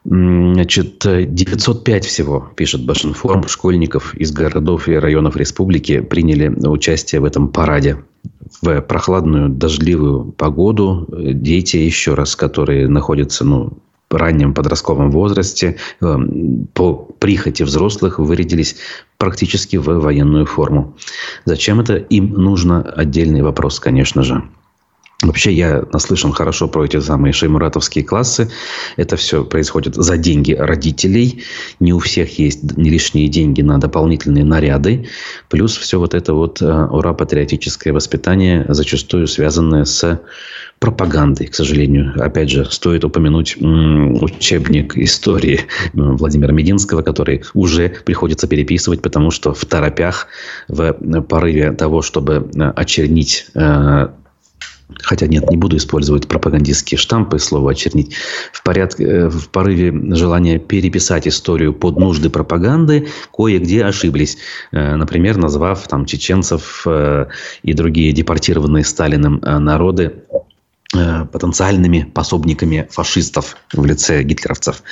Значит, 0.05 1.05
905 1.05 2.05
всего, 2.07 2.51
пишет 2.57 2.85
Башинформ, 2.85 3.47
школьников 3.49 4.15
из 4.15 4.33
городов 4.33 4.89
и 4.89 4.95
районов 4.95 5.37
республики 5.37 6.01
приняли 6.01 6.49
участие 6.49 7.21
в 7.21 7.25
этом 7.25 7.49
параде 7.49 7.99
в 8.63 8.81
прохладную 8.81 9.49
дождливую 9.49 10.33
погоду 10.33 11.07
дети, 11.11 11.77
еще 11.77 12.15
раз, 12.15 12.35
которые 12.35 12.89
находятся 12.89 13.45
ну, 13.45 13.79
в 14.11 14.17
раннем 14.17 14.55
подростковом 14.55 15.11
возрасте, 15.11 15.77
э, 16.01 16.17
по 16.75 16.95
прихоти 16.95 17.63
взрослых 17.63 18.19
вырядились 18.19 18.77
практически 19.19 19.77
в 19.77 19.85
военную 19.85 20.47
форму. 20.47 20.97
Зачем 21.45 21.81
это 21.81 21.95
им 21.95 22.33
нужно? 22.33 22.83
Отдельный 22.83 23.43
вопрос, 23.43 23.79
конечно 23.79 24.23
же. 24.23 24.43
Вообще 25.23 25.53
я 25.53 25.85
наслышан 25.93 26.33
хорошо 26.33 26.67
про 26.67 26.85
эти 26.85 26.99
самые 26.99 27.33
шеймуратовские 27.33 28.05
классы. 28.05 28.51
Это 28.97 29.17
все 29.17 29.45
происходит 29.45 29.95
за 29.95 30.17
деньги 30.17 30.53
родителей. 30.53 31.43
Не 31.79 31.93
у 31.93 31.99
всех 31.99 32.39
есть 32.39 32.61
лишние 32.79 33.29
деньги 33.29 33.61
на 33.61 33.79
дополнительные 33.79 34.45
наряды. 34.45 35.09
Плюс 35.49 35.77
все 35.77 35.99
вот 35.99 36.15
это 36.15 36.33
вот 36.33 36.63
э, 36.63 36.67
ура-патриотическое 36.67 37.93
воспитание, 37.93 38.65
зачастую 38.69 39.27
связанное 39.27 39.85
с 39.85 40.21
пропагандой, 40.79 41.49
к 41.49 41.55
сожалению. 41.55 42.15
Опять 42.17 42.49
же, 42.49 42.65
стоит 42.65 43.05
упомянуть 43.05 43.59
учебник 43.59 44.97
истории 44.97 45.61
Владимира 45.93 46.53
Мединского, 46.53 47.03
который 47.03 47.45
уже 47.53 47.91
приходится 48.07 48.49
переписывать, 48.49 49.03
потому 49.03 49.31
что 49.31 49.53
в 49.53 49.63
торопях, 49.67 50.29
в 50.69 50.93
порыве 51.29 51.73
того, 51.73 52.01
чтобы 52.01 52.51
э, 52.55 52.63
очернить 52.75 53.47
э, 53.55 54.09
Хотя 55.03 55.27
нет, 55.27 55.51
не 55.51 55.57
буду 55.57 55.77
использовать 55.77 56.29
пропагандистские 56.29 56.99
штампы, 56.99 57.39
слово 57.39 57.73
очернить. 57.73 58.15
В, 58.53 58.63
порядке, 58.63 59.05
э, 59.05 59.29
в 59.29 59.49
порыве 59.49 59.93
желания 60.15 60.59
переписать 60.59 61.27
историю 61.29 61.73
под 61.73 61.99
нужды 61.99 62.31
пропаганды, 62.31 63.09
кое-где 63.33 63.85
ошиблись. 63.85 64.39
Э, 64.73 64.97
например, 64.97 65.37
назвав 65.37 65.87
там 65.89 66.05
чеченцев 66.07 66.83
э, 66.87 67.27
и 67.63 67.73
другие 67.73 68.13
депортированные 68.13 68.85
Сталиным 68.85 69.41
народы 69.43 70.25
потенциальными 70.93 72.03
пособниками 72.03 72.89
фашистов 72.91 73.57
в 73.73 73.85
лице 73.85 74.23
гитлеровцев. 74.23 74.83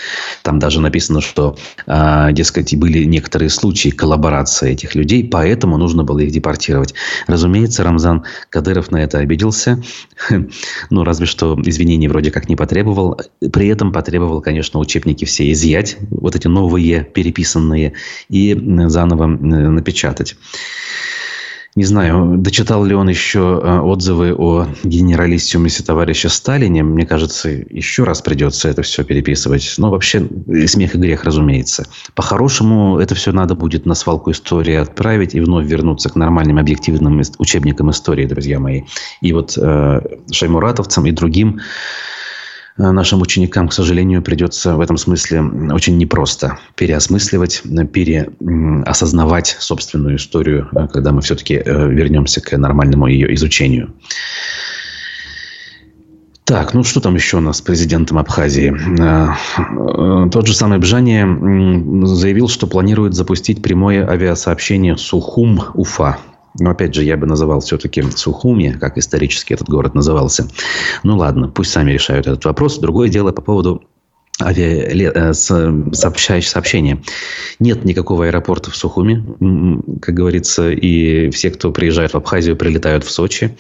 Там 0.43 0.59
даже 0.61 0.81
написано, 0.81 1.21
что, 1.21 1.57
э, 1.87 2.29
дескать, 2.33 2.75
были 2.77 3.05
некоторые 3.05 3.51
случаи 3.51 3.89
коллаборации 3.89 4.73
этих 4.73 4.95
людей, 4.95 5.29
поэтому 5.29 5.77
нужно 5.77 6.05
было 6.05 6.21
их 6.21 6.31
депортировать. 6.31 6.95
Разумеется, 7.27 7.83
Рамзан 7.83 8.25
Кадыров 8.51 8.91
на 8.91 8.99
это 8.99 9.19
обиделся. 9.19 9.83
Ну, 10.91 11.05
разве 11.05 11.27
что 11.27 11.59
извинений 11.65 12.09
вроде 12.09 12.31
как 12.31 12.49
не 12.49 12.57
потребовал. 12.57 13.21
При 13.53 13.69
этом 13.69 13.93
потребовал, 13.93 14.41
конечно, 14.41 14.81
учебники 14.81 15.25
все 15.25 15.51
изъять, 15.53 15.97
вот 16.11 16.35
эти 16.35 16.47
новые, 16.47 17.03
переписанные, 17.03 17.95
и 18.29 18.57
заново 18.89 19.27
напечатать. 19.27 20.37
Не 21.79 21.85
знаю, 21.85 22.39
дочитал 22.39 22.85
ли 22.85 22.93
он 22.93 23.09
еще 23.09 23.61
э, 23.63 23.79
отзывы 23.79 24.35
о 24.35 24.67
генералиссимусе 24.83 25.85
товарища 25.85 26.29
Сталине. 26.29 26.83
Мне 26.83 27.07
кажется, 27.07 27.51
еще 27.51 28.03
раз 28.03 28.21
придется 28.21 28.69
это 28.69 28.83
все 28.83 29.05
переписывать. 29.05 29.75
Но 29.79 29.89
вообще 29.89 30.29
смех 30.67 30.97
и 30.97 30.99
грех, 30.99 31.23
разумеется. 31.23 31.87
По-хорошему, 32.17 32.99
это 32.99 33.15
все 33.15 33.31
надо 33.31 33.55
будет 33.55 33.87
на 33.87 33.95
свалку 33.95 34.33
истории 34.33 34.75
отправить 34.75 35.37
и 35.37 35.41
вновь 35.41 35.67
вернуться 35.67 36.09
к 36.09 36.17
нормальным 36.17 36.59
объективным 36.59 37.23
учебникам 37.39 37.93
истории, 37.93 38.27
друзья 38.27 38.59
мои. 38.59 38.83
И 39.21 39.33
вот 39.33 39.57
э, 39.57 40.01
шаймуратовцам 40.33 41.07
и 41.07 41.13
другим 41.13 41.61
Э, 41.61 42.18
нашим 42.79 43.21
ученикам, 43.21 43.69
к 43.69 43.73
сожалению, 43.73 44.23
придется 44.23 44.77
в 44.77 44.81
этом 44.81 44.97
смысле 44.97 45.43
очень 45.73 45.99
непросто 45.99 46.59
переосмысливать, 46.77 47.63
переосознавать 47.93 49.57
собственную 49.59 50.17
историю, 50.17 50.69
э, 50.73 50.87
когда 50.89 51.13
мы 51.13 51.21
все-таки 51.21 51.55
э, 51.55 51.89
вернемся 51.89 52.41
к 52.41 52.57
нормальному 52.57 53.09
ее 53.09 53.35
изучению. 53.35 53.95
Так, 56.45 56.73
ну 56.73 56.83
что 56.83 57.01
там 57.01 57.15
еще 57.15 57.37
у 57.37 57.41
нас 57.41 57.59
с 57.59 57.61
президентом 57.61 58.17
Абхазии? 58.17 58.75
Тот 60.31 60.47
же 60.47 60.55
самый 60.55 60.79
Бжани 60.79 62.07
заявил, 62.07 62.49
что 62.49 62.67
планирует 62.67 63.13
запустить 63.13 63.61
прямое 63.61 64.09
авиасообщение 64.09 64.97
Сухум-Уфа. 64.97 66.17
Но 66.59 66.71
опять 66.71 66.95
же, 66.95 67.05
я 67.05 67.17
бы 67.17 67.27
называл 67.27 67.61
все-таки 67.61 68.03
Сухуми, 68.03 68.77
как 68.81 68.99
исторически 68.99 69.53
этот 69.53 69.69
город 69.69 69.95
назывался. 69.95 70.49
Ну 71.03 71.17
ладно, 71.17 71.49
пусть 71.49 71.71
сами 71.71 71.93
решают 71.93 72.27
этот 72.27 72.45
вопрос. 72.45 72.79
Другое 72.79 73.09
дело 73.09 73.33
по 73.33 73.43
поводу 73.43 73.83
авиа... 74.41 75.13
Э, 75.15 75.33
сообщения. 75.33 77.03
Нет 77.59 77.85
никакого 77.85 78.27
аэропорта 78.27 78.71
в 78.71 78.77
Сухуми, 78.77 79.25
как 80.01 80.15
говорится, 80.15 80.71
и 80.71 81.31
все, 81.31 81.51
кто 81.51 81.73
приезжает 81.73 82.13
в 82.13 82.17
Абхазию, 82.17 82.57
прилетают 82.57 83.05
в 83.05 83.11
Сочи. 83.11 83.57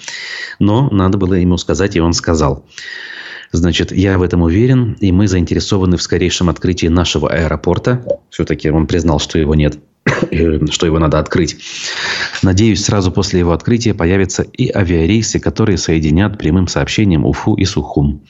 Но 0.58 0.88
надо 0.90 1.18
было 1.18 1.34
ему 1.34 1.56
сказать, 1.56 1.96
и 1.96 2.00
он 2.00 2.12
сказал. 2.12 2.64
Значит, 3.50 3.92
я 3.92 4.18
в 4.18 4.22
этом 4.22 4.42
уверен, 4.42 4.96
и 5.00 5.10
мы 5.10 5.26
заинтересованы 5.26 5.96
в 5.96 6.02
скорейшем 6.02 6.50
открытии 6.50 6.88
нашего 6.88 7.30
аэропорта. 7.30 8.04
Все-таки 8.28 8.70
он 8.70 8.86
признал, 8.86 9.20
что 9.20 9.38
его 9.38 9.54
нет. 9.54 9.78
что 10.70 10.86
его 10.86 10.98
надо 10.98 11.18
открыть. 11.18 11.56
Надеюсь, 12.42 12.84
сразу 12.84 13.10
после 13.12 13.40
его 13.40 13.52
открытия 13.52 13.94
появятся 13.94 14.42
и 14.42 14.70
авиарейсы, 14.70 15.40
которые 15.40 15.78
соединят 15.78 16.38
прямым 16.38 16.68
сообщением 16.68 17.24
Уфу 17.24 17.54
и 17.54 17.64
Сухум. 17.64 18.22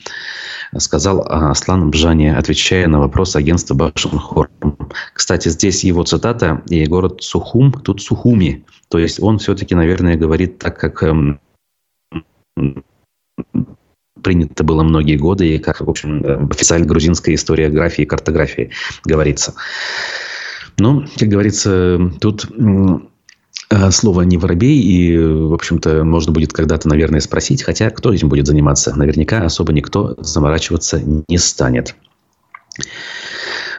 Сказал 0.77 1.21
Аслан 1.27 1.89
Бжани, 1.89 2.27
отвечая 2.27 2.87
на 2.87 2.99
вопрос 2.99 3.35
агентства 3.35 3.73
Башенхор. 3.73 4.49
Кстати, 5.13 5.49
здесь 5.49 5.83
его 5.83 6.03
цитата 6.03 6.61
и 6.69 6.85
город 6.85 7.23
Сухум, 7.23 7.71
тут 7.71 8.01
Сухуми. 8.01 8.65
То 8.89 8.99
есть 8.99 9.21
он 9.21 9.39
все-таки, 9.39 9.73
наверное, 9.73 10.15
говорит 10.15 10.59
так, 10.59 10.79
как 10.79 11.01
эм, 11.03 11.39
принято 14.21 14.63
было 14.63 14.83
многие 14.83 15.17
годы, 15.17 15.55
и 15.55 15.59
как, 15.59 15.81
в 15.81 15.89
общем, 15.89 16.21
в 16.21 16.51
официальной 16.51 16.87
грузинской 16.87 17.35
историографии 17.35 18.03
и 18.03 18.07
картографии 18.07 18.71
говорится. 19.05 19.55
Но, 20.79 21.05
как 21.17 21.27
говорится, 21.27 21.99
тут 22.19 22.47
э, 23.69 23.91
слово 23.91 24.21
не 24.21 24.37
воробей, 24.37 24.79
и, 24.79 25.17
в 25.17 25.53
общем-то, 25.53 26.03
можно 26.03 26.31
будет 26.31 26.53
когда-то, 26.53 26.87
наверное, 26.87 27.19
спросить, 27.19 27.63
хотя 27.63 27.89
кто 27.89 28.13
этим 28.13 28.29
будет 28.29 28.47
заниматься? 28.47 28.97
Наверняка 28.97 29.43
особо 29.43 29.73
никто 29.73 30.15
заморачиваться 30.19 31.01
не 31.01 31.37
станет. 31.37 31.95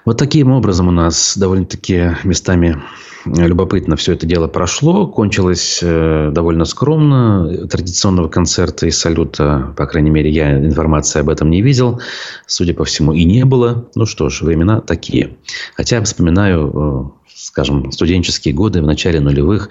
Вот 0.04 0.18
таким 0.18 0.50
образом 0.52 0.88
у 0.88 0.92
нас 0.92 1.36
довольно-таки 1.36 2.16
местами 2.24 2.80
любопытно 3.26 3.96
все 3.96 4.14
это 4.14 4.26
дело 4.26 4.48
прошло. 4.48 5.06
Кончилось 5.06 5.80
э, 5.82 6.30
довольно 6.32 6.64
скромно. 6.64 7.66
Традиционного 7.68 8.28
концерта 8.28 8.86
и 8.86 8.90
салюта, 8.90 9.74
по 9.76 9.86
крайней 9.86 10.10
мере, 10.10 10.30
я 10.30 10.58
информации 10.58 11.20
об 11.20 11.28
этом 11.28 11.50
не 11.50 11.62
видел. 11.62 12.00
Судя 12.46 12.74
по 12.74 12.84
всему, 12.84 13.12
и 13.12 13.24
не 13.24 13.44
было. 13.44 13.88
Ну 13.94 14.06
что 14.06 14.28
ж, 14.28 14.42
времена 14.42 14.80
такие. 14.80 15.36
Хотя 15.76 16.02
вспоминаю, 16.02 16.72
э, 16.74 17.30
скажем, 17.34 17.92
студенческие 17.92 18.54
годы 18.54 18.82
в 18.82 18.86
начале 18.86 19.20
нулевых. 19.20 19.68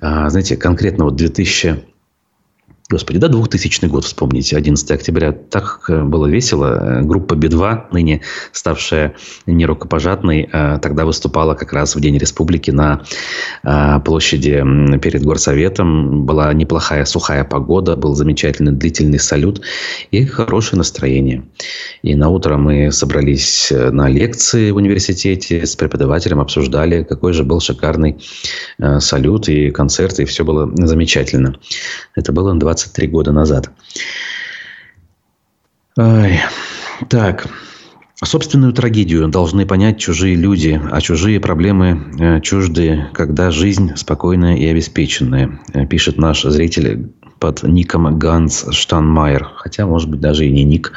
А, 0.00 0.28
знаете, 0.30 0.56
конкретно 0.56 1.04
вот 1.04 1.14
2000 1.14 1.84
Господи, 2.92 3.18
да, 3.18 3.28
2000 3.28 3.86
год 3.86 4.04
вспомните, 4.04 4.54
11 4.54 4.90
октября. 4.90 5.32
Так 5.32 5.86
э, 5.88 6.02
было 6.02 6.26
весело. 6.26 7.00
Группа 7.02 7.34
Би-2, 7.34 7.84
ныне 7.90 8.20
ставшая 8.52 9.14
нерукопожатной, 9.46 10.46
э, 10.52 10.78
тогда 10.82 11.06
выступала 11.06 11.54
как 11.54 11.72
раз 11.72 11.96
в 11.96 12.00
День 12.00 12.18
Республики 12.18 12.70
на 12.70 13.02
э, 13.62 13.98
площади 14.04 14.62
перед 14.98 15.24
Горсоветом. 15.24 16.26
Была 16.26 16.52
неплохая 16.52 17.06
сухая 17.06 17.44
погода, 17.44 17.96
был 17.96 18.14
замечательный 18.14 18.72
длительный 18.72 19.18
салют 19.18 19.62
и 20.10 20.26
хорошее 20.26 20.76
настроение. 20.76 21.44
И 22.02 22.14
на 22.14 22.28
утро 22.28 22.58
мы 22.58 22.92
собрались 22.92 23.72
на 23.72 24.10
лекции 24.10 24.70
в 24.70 24.76
университете 24.76 25.64
с 25.64 25.76
преподавателем, 25.76 26.40
обсуждали, 26.40 27.04
какой 27.04 27.32
же 27.32 27.42
был 27.42 27.60
шикарный 27.60 28.18
салют 28.98 29.48
и 29.48 29.70
концерт, 29.70 30.20
и 30.20 30.26
все 30.26 30.44
было 30.44 30.70
замечательно. 30.86 31.56
Это 32.14 32.32
было 32.32 32.54
20 32.54 32.81
23 32.82 33.08
года 33.08 33.32
назад. 33.32 33.70
Ай. 35.98 36.40
Так. 37.08 37.46
Собственную 38.24 38.72
трагедию 38.72 39.26
должны 39.28 39.66
понять 39.66 39.98
чужие 39.98 40.36
люди, 40.36 40.80
а 40.92 41.00
чужие 41.00 41.40
проблемы 41.40 42.14
э, 42.20 42.40
чужды, 42.40 43.06
когда 43.14 43.50
жизнь 43.50 43.96
спокойная 43.96 44.56
и 44.56 44.66
обеспеченная, 44.66 45.58
э, 45.74 45.86
пишет 45.86 46.18
наш 46.18 46.42
зритель 46.42 47.12
под 47.40 47.64
ником 47.64 48.18
Ганс 48.20 48.66
Штанмайер. 48.70 49.50
Хотя, 49.56 49.86
может 49.86 50.08
быть, 50.08 50.20
даже 50.20 50.46
и 50.46 50.52
не 50.52 50.62
ник. 50.62 50.92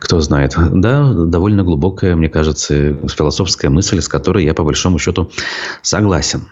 Кто 0.00 0.20
знает. 0.20 0.56
Да, 0.72 1.12
довольно 1.12 1.62
глубокая, 1.62 2.16
мне 2.16 2.28
кажется, 2.28 2.94
философская 3.06 3.70
мысль, 3.70 4.00
с 4.00 4.08
которой 4.08 4.44
я, 4.44 4.52
по 4.52 4.64
большому 4.64 4.98
счету, 4.98 5.30
согласен. 5.82 6.48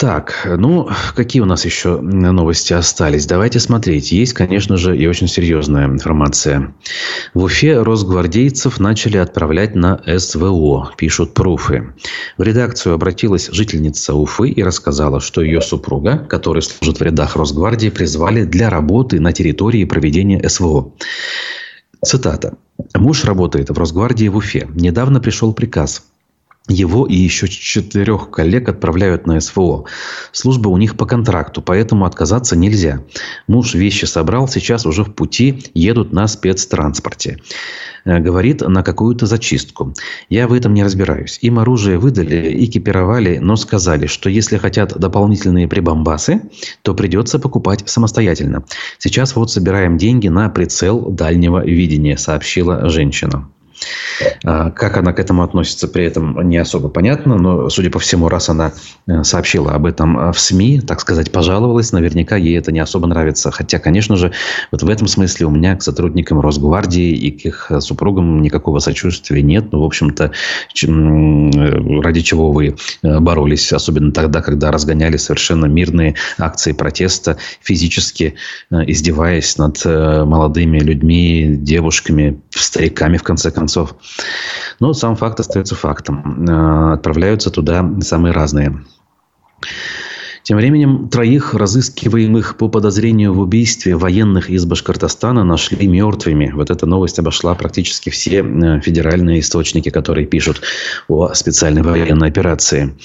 Так, 0.00 0.48
ну, 0.56 0.88
какие 1.14 1.42
у 1.42 1.44
нас 1.44 1.66
еще 1.66 2.00
новости 2.00 2.72
остались? 2.72 3.26
Давайте 3.26 3.60
смотреть. 3.60 4.12
Есть, 4.12 4.32
конечно 4.32 4.78
же, 4.78 4.96
и 4.96 5.06
очень 5.06 5.28
серьезная 5.28 5.84
информация. 5.84 6.72
В 7.34 7.42
Уфе 7.42 7.82
росгвардейцев 7.82 8.80
начали 8.80 9.18
отправлять 9.18 9.74
на 9.74 10.00
СВО, 10.18 10.90
пишут 10.96 11.34
пруфы. 11.34 11.92
В 12.38 12.42
редакцию 12.42 12.94
обратилась 12.94 13.50
жительница 13.52 14.14
Уфы 14.14 14.48
и 14.48 14.62
рассказала, 14.62 15.20
что 15.20 15.42
ее 15.42 15.60
супруга, 15.60 16.16
который 16.16 16.62
служит 16.62 16.98
в 16.98 17.02
рядах 17.02 17.36
Росгвардии, 17.36 17.90
призвали 17.90 18.44
для 18.44 18.70
работы 18.70 19.20
на 19.20 19.34
территории 19.34 19.84
проведения 19.84 20.48
СВО. 20.48 20.94
Цитата. 22.02 22.56
Муж 22.94 23.24
работает 23.26 23.68
в 23.68 23.76
Росгвардии 23.76 24.28
в 24.28 24.36
Уфе. 24.36 24.66
Недавно 24.72 25.20
пришел 25.20 25.52
приказ 25.52 26.09
его 26.70 27.06
и 27.06 27.14
еще 27.14 27.48
четырех 27.48 28.30
коллег 28.30 28.68
отправляют 28.68 29.26
на 29.26 29.40
СВО. 29.40 29.84
Служба 30.32 30.68
у 30.68 30.76
них 30.76 30.96
по 30.96 31.04
контракту, 31.04 31.60
поэтому 31.62 32.06
отказаться 32.06 32.56
нельзя. 32.56 33.02
Муж 33.46 33.74
вещи 33.74 34.04
собрал, 34.06 34.48
сейчас 34.48 34.86
уже 34.86 35.04
в 35.04 35.12
пути, 35.12 35.64
едут 35.74 36.12
на 36.12 36.26
спецтранспорте. 36.26 37.38
Э, 38.04 38.18
говорит, 38.18 38.60
на 38.60 38.82
какую-то 38.82 39.26
зачистку. 39.26 39.92
Я 40.28 40.48
в 40.48 40.52
этом 40.52 40.74
не 40.74 40.84
разбираюсь. 40.84 41.38
Им 41.42 41.58
оружие 41.58 41.98
выдали, 41.98 42.64
экипировали, 42.64 43.38
но 43.38 43.56
сказали, 43.56 44.06
что 44.06 44.30
если 44.30 44.56
хотят 44.56 44.98
дополнительные 44.98 45.68
прибамбасы, 45.68 46.42
то 46.82 46.94
придется 46.94 47.38
покупать 47.38 47.82
самостоятельно. 47.86 48.64
Сейчас 48.98 49.36
вот 49.36 49.50
собираем 49.50 49.98
деньги 49.98 50.28
на 50.28 50.48
прицел 50.48 51.10
дальнего 51.10 51.64
видения, 51.64 52.16
сообщила 52.16 52.88
женщина. 52.88 53.48
А, 54.44 54.70
как 54.70 54.96
она 54.96 55.12
к 55.12 55.18
этому 55.18 55.42
относится, 55.42 55.88
при 55.88 56.04
этом 56.04 56.48
не 56.48 56.58
особо 56.58 56.88
понятно, 56.88 57.36
но, 57.36 57.68
судя 57.70 57.90
по 57.90 57.98
всему, 57.98 58.28
раз 58.28 58.48
она 58.48 58.72
э, 59.06 59.22
сообщила 59.22 59.72
об 59.72 59.86
этом 59.86 60.18
э, 60.18 60.32
в 60.32 60.38
СМИ, 60.38 60.80
так 60.80 61.00
сказать, 61.00 61.30
пожаловалась, 61.30 61.92
наверняка 61.92 62.36
ей 62.36 62.58
это 62.58 62.72
не 62.72 62.80
особо 62.80 63.06
нравится. 63.06 63.50
Хотя, 63.50 63.78
конечно 63.78 64.16
же, 64.16 64.32
вот 64.70 64.82
в 64.82 64.88
этом 64.88 65.06
смысле 65.06 65.46
у 65.46 65.50
меня 65.50 65.76
к 65.76 65.82
сотрудникам 65.82 66.40
Росгвардии 66.40 67.10
и 67.10 67.30
к 67.30 67.44
их 67.46 67.66
э, 67.70 67.80
супругам 67.80 68.42
никакого 68.42 68.78
сочувствия 68.78 69.42
нет. 69.42 69.72
Ну, 69.72 69.82
в 69.82 69.84
общем-то, 69.84 70.32
ради 72.02 72.20
чего 72.20 72.52
вы 72.52 72.76
боролись, 73.02 73.72
особенно 73.72 74.12
тогда, 74.12 74.42
когда 74.42 74.70
разгоняли 74.70 75.16
совершенно 75.16 75.66
мирные 75.66 76.14
акции 76.38 76.72
протеста, 76.72 77.36
физически 77.62 78.34
издеваясь 78.70 79.56
над 79.58 79.84
молодыми 79.84 80.78
людьми, 80.78 81.56
девушками, 81.58 82.40
стариками, 82.50 83.16
в 83.16 83.22
конце 83.22 83.50
концов 83.50 83.69
концов. 83.70 83.94
Но 84.80 84.92
сам 84.92 85.16
факт 85.16 85.40
остается 85.40 85.74
фактом. 85.74 86.46
Э, 86.48 86.94
отправляются 86.94 87.50
туда 87.50 87.88
самые 88.00 88.32
разные. 88.32 88.84
Тем 90.42 90.56
временем 90.56 91.08
троих 91.10 91.54
разыскиваемых 91.54 92.56
по 92.56 92.68
подозрению 92.68 93.34
в 93.34 93.40
убийстве 93.40 93.94
военных 93.94 94.48
из 94.50 94.64
Башкортостана 94.64 95.44
нашли 95.44 95.86
мертвыми. 95.86 96.50
Вот 96.52 96.70
эта 96.70 96.86
новость 96.86 97.18
обошла 97.18 97.54
практически 97.54 98.08
все 98.10 98.42
э, 98.42 98.80
федеральные 98.80 99.40
источники, 99.40 99.90
которые 99.90 100.26
пишут 100.26 100.62
о 101.08 101.34
специальной 101.34 101.82
военной 101.82 102.28
операции. 102.28 102.96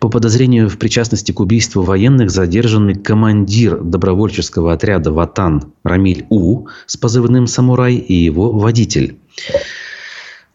По 0.00 0.08
подозрению 0.08 0.68
в 0.68 0.76
причастности 0.76 1.32
к 1.32 1.40
убийству 1.40 1.82
военных 1.82 2.30
задержаны 2.30 2.94
командир 2.94 3.78
добровольческого 3.80 4.72
отряда 4.72 5.12
«Ватан» 5.12 5.72
Рамиль 5.84 6.26
У 6.30 6.66
с 6.86 6.96
позывным 6.96 7.46
«Самурай» 7.46 7.94
и 7.94 8.14
его 8.14 8.52
водитель. 8.52 9.16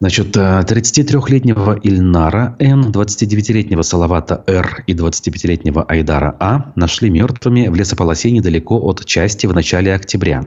Значит, 0.00 0.36
33-летнего 0.36 1.76
э, 1.76 1.80
Ильнара 1.82 2.54
Н, 2.60 2.92
29-летнего 2.92 3.82
Салавата 3.82 4.44
Р 4.46 4.84
и 4.86 4.94
25-летнего 4.94 5.82
Айдара 5.82 6.36
А 6.38 6.72
нашли 6.76 7.10
мертвыми 7.10 7.66
в 7.66 7.74
лесополосе 7.74 8.30
недалеко 8.30 8.78
от 8.78 9.04
части 9.04 9.48
в 9.48 9.54
начале 9.54 9.92
октября 9.92 10.44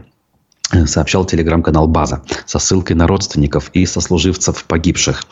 э, 0.72 0.86
сообщал 0.86 1.26
телеграм-канал 1.26 1.90
«База» 1.90 2.24
со 2.46 2.60
ссылкой 2.60 2.96
на 2.96 3.08
родственников 3.08 3.72
и 3.74 3.86
сослуживцев 3.86 4.64
погибших. 4.64 5.26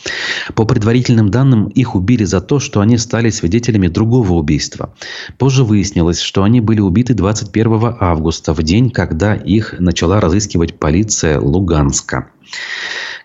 По 0.53 0.65
предварительным 0.65 1.31
данным, 1.31 1.67
их 1.67 1.95
убили 1.95 2.25
за 2.25 2.41
то, 2.41 2.59
что 2.59 2.81
они 2.81 2.97
стали 2.97 3.29
свидетелями 3.29 3.87
другого 3.87 4.33
убийства. 4.33 4.93
Позже 5.37 5.63
выяснилось, 5.63 6.19
что 6.19 6.43
они 6.43 6.59
были 6.59 6.81
убиты 6.81 7.13
21 7.13 7.95
августа, 8.01 8.53
в 8.53 8.63
день, 8.63 8.89
когда 8.89 9.33
их 9.33 9.75
начала 9.79 10.19
разыскивать 10.19 10.77
полиция 10.77 11.39
Луганска. 11.39 12.31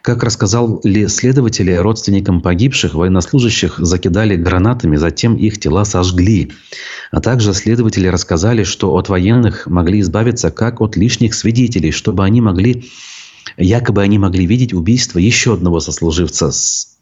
Как 0.03 0.23
рассказали 0.23 1.07
следователи, 1.07 1.73
родственникам 1.73 2.43
погибших 2.43 2.95
военнослужащих 2.95 3.79
закидали 3.79 4.37
гранатами, 4.37 4.97
затем 4.97 5.35
их 5.35 5.59
тела 5.59 5.85
сожгли. 5.85 6.53
А 7.11 7.21
также 7.21 7.55
следователи 7.55 8.09
рассказали, 8.09 8.65
что 8.65 8.95
от 8.95 9.09
военных 9.09 9.67
могли 9.67 10.01
избавиться 10.01 10.51
как 10.51 10.83
от 10.83 10.97
лишних 10.97 11.35
свидетелей, 11.35 11.91
чтобы 11.91 12.25
они 12.25 12.41
могли 12.41 12.85
Якобы 13.57 14.03
они 14.03 14.19
могли 14.19 14.47
видеть 14.47 14.73
убийство 14.73 15.19
еще 15.19 15.55
одного 15.55 15.79
сослуживца, 15.79 16.51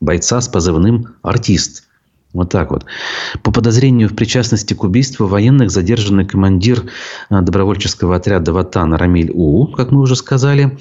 бойца 0.01 0.41
с 0.41 0.49
позывным 0.49 1.15
«Артист». 1.23 1.85
Вот 2.33 2.51
так 2.51 2.71
вот. 2.71 2.85
По 3.43 3.53
подозрению 3.53 4.09
в 4.09 4.15
причастности 4.15 4.73
к 4.73 4.85
убийству 4.85 5.27
военных 5.27 5.71
задержанный 5.71 6.27
командир 6.27 6.85
э, 7.29 7.41
добровольческого 7.43 8.17
отряда 8.17 8.53
«Ватан» 8.53 8.95
Рамиль 8.95 9.31
У, 9.33 9.67
как 9.67 9.93
мы 9.93 10.01
уже 10.01 10.17
сказали, 10.17 10.79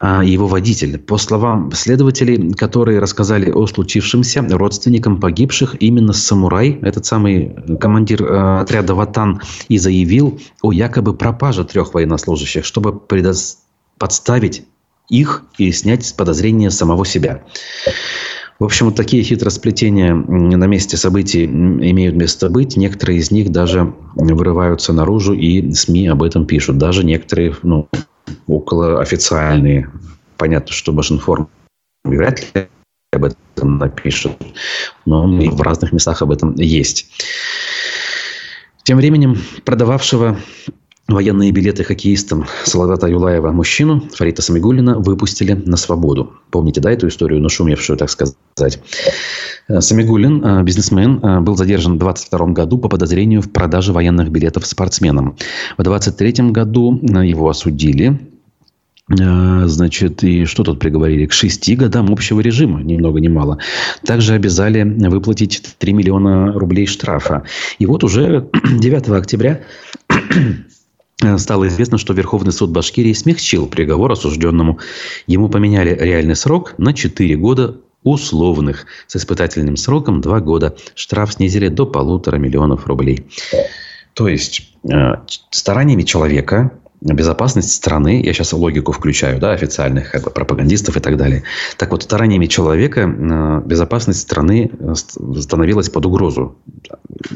его 0.00 0.46
водитель. 0.46 0.98
По 0.98 1.18
словам 1.18 1.70
следователей, 1.72 2.54
которые 2.54 3.00
рассказали 3.00 3.50
о 3.50 3.66
случившемся 3.66 4.42
родственникам 4.48 5.20
погибших, 5.20 5.76
именно 5.80 6.12
самурай, 6.12 6.78
этот 6.82 7.04
самый 7.04 7.54
командир 7.78 8.22
э, 8.22 8.60
отряда 8.60 8.94
«Ватан», 8.94 9.42
и 9.68 9.78
заявил 9.78 10.40
о 10.62 10.72
якобы 10.72 11.14
пропаже 11.14 11.64
трех 11.64 11.92
военнослужащих, 11.94 12.64
чтобы 12.64 12.98
предос... 12.98 13.58
подставить 13.98 14.64
их 15.10 15.42
и 15.58 15.70
снять 15.72 16.06
с 16.06 16.12
подозрения 16.12 16.70
самого 16.70 17.04
себя. 17.04 17.42
В 18.60 18.64
общем, 18.64 18.86
вот 18.86 18.94
такие 18.94 19.22
хитросплетения 19.22 20.14
на 20.14 20.66
месте 20.66 20.98
событий 20.98 21.46
имеют 21.46 22.14
место 22.14 22.50
быть. 22.50 22.76
Некоторые 22.76 23.18
из 23.18 23.30
них 23.30 23.50
даже 23.50 23.94
вырываются 24.14 24.92
наружу, 24.92 25.32
и 25.32 25.72
СМИ 25.72 26.08
об 26.08 26.22
этом 26.22 26.44
пишут. 26.44 26.76
Даже 26.76 27.02
некоторые 27.02 27.56
ну, 27.62 27.88
около 28.46 29.00
официальные. 29.00 29.90
Понятно, 30.36 30.74
что 30.74 30.92
Башинформ 30.92 31.48
вряд 32.04 32.54
ли 32.54 32.68
об 33.12 33.24
этом 33.24 33.78
напишет, 33.78 34.32
но 35.06 35.26
в 35.26 35.62
разных 35.62 35.92
местах 35.92 36.20
об 36.20 36.30
этом 36.30 36.54
есть. 36.56 37.10
Тем 38.82 38.98
временем 38.98 39.38
продававшего 39.64 40.38
военные 41.14 41.50
билеты 41.50 41.84
хоккеистам 41.84 42.46
Салавата 42.64 43.06
Юлаева 43.06 43.52
мужчину 43.52 44.08
Фарита 44.14 44.42
Самигулина 44.42 44.98
выпустили 44.98 45.52
на 45.52 45.76
свободу. 45.76 46.34
Помните, 46.50 46.80
да, 46.80 46.90
эту 46.90 47.08
историю, 47.08 47.40
нашумевшую, 47.40 47.96
так 47.96 48.10
сказать. 48.10 48.36
Самигулин, 49.68 50.44
э, 50.44 50.62
бизнесмен, 50.62 51.20
э, 51.22 51.40
был 51.40 51.56
задержан 51.56 51.94
в 51.94 51.98
2022 51.98 52.52
году 52.52 52.78
по 52.78 52.88
подозрению 52.88 53.40
в 53.42 53.50
продаже 53.50 53.92
военных 53.92 54.30
билетов 54.30 54.66
спортсменам. 54.66 55.36
В 55.78 55.82
2023 55.82 56.50
году 56.50 57.00
э, 57.02 57.26
его 57.26 57.48
осудили 57.48 58.18
Значит, 59.12 60.22
и 60.22 60.44
что 60.44 60.62
тут 60.62 60.78
приговорили? 60.78 61.26
К 61.26 61.32
шести 61.32 61.74
годам 61.74 62.12
общего 62.12 62.38
режима, 62.38 62.80
ни 62.80 62.96
много 62.96 63.18
ни 63.18 63.26
мало. 63.26 63.58
Также 64.06 64.34
обязали 64.34 64.84
выплатить 64.84 65.60
3 65.78 65.92
миллиона 65.92 66.52
рублей 66.52 66.86
штрафа. 66.86 67.42
И 67.80 67.86
вот 67.86 68.04
уже 68.04 68.48
9 68.78 69.08
октября 69.08 69.62
Э, 70.10 70.54
стало 71.38 71.68
известно, 71.68 71.98
что 71.98 72.12
Верховный 72.12 72.52
суд 72.52 72.70
Башкирии 72.70 73.12
смягчил 73.12 73.66
приговор 73.66 74.12
осужденному. 74.12 74.78
Ему 75.26 75.48
поменяли 75.48 75.96
реальный 75.98 76.36
срок 76.36 76.74
на 76.78 76.92
4 76.92 77.36
года 77.36 77.76
условных 78.02 78.86
с 79.06 79.16
испытательным 79.16 79.76
сроком 79.76 80.20
2 80.20 80.40
года. 80.40 80.76
Штраф 80.94 81.34
снизили 81.34 81.68
до 81.68 81.86
полутора 81.86 82.36
миллионов 82.36 82.86
рублей. 82.86 83.26
То 84.14 84.28
есть, 84.28 84.72
э, 84.90 85.16
стараниями 85.50 86.02
человека 86.02 86.72
безопасность 87.00 87.72
страны, 87.72 88.22
я 88.24 88.32
сейчас 88.32 88.52
логику 88.52 88.92
включаю, 88.92 89.40
да, 89.40 89.52
официальных 89.52 90.12
как 90.12 90.24
бы, 90.24 90.30
пропагандистов 90.30 90.96
и 90.96 91.00
так 91.00 91.16
далее. 91.16 91.44
Так 91.76 91.90
вот, 91.90 92.02
стараниями 92.02 92.46
человека 92.46 93.00
э, 93.00 93.62
безопасность 93.66 94.20
страны 94.20 94.70
э, 94.78 94.94
становилась 94.94 95.88
под 95.88 96.06
угрозу. 96.06 96.56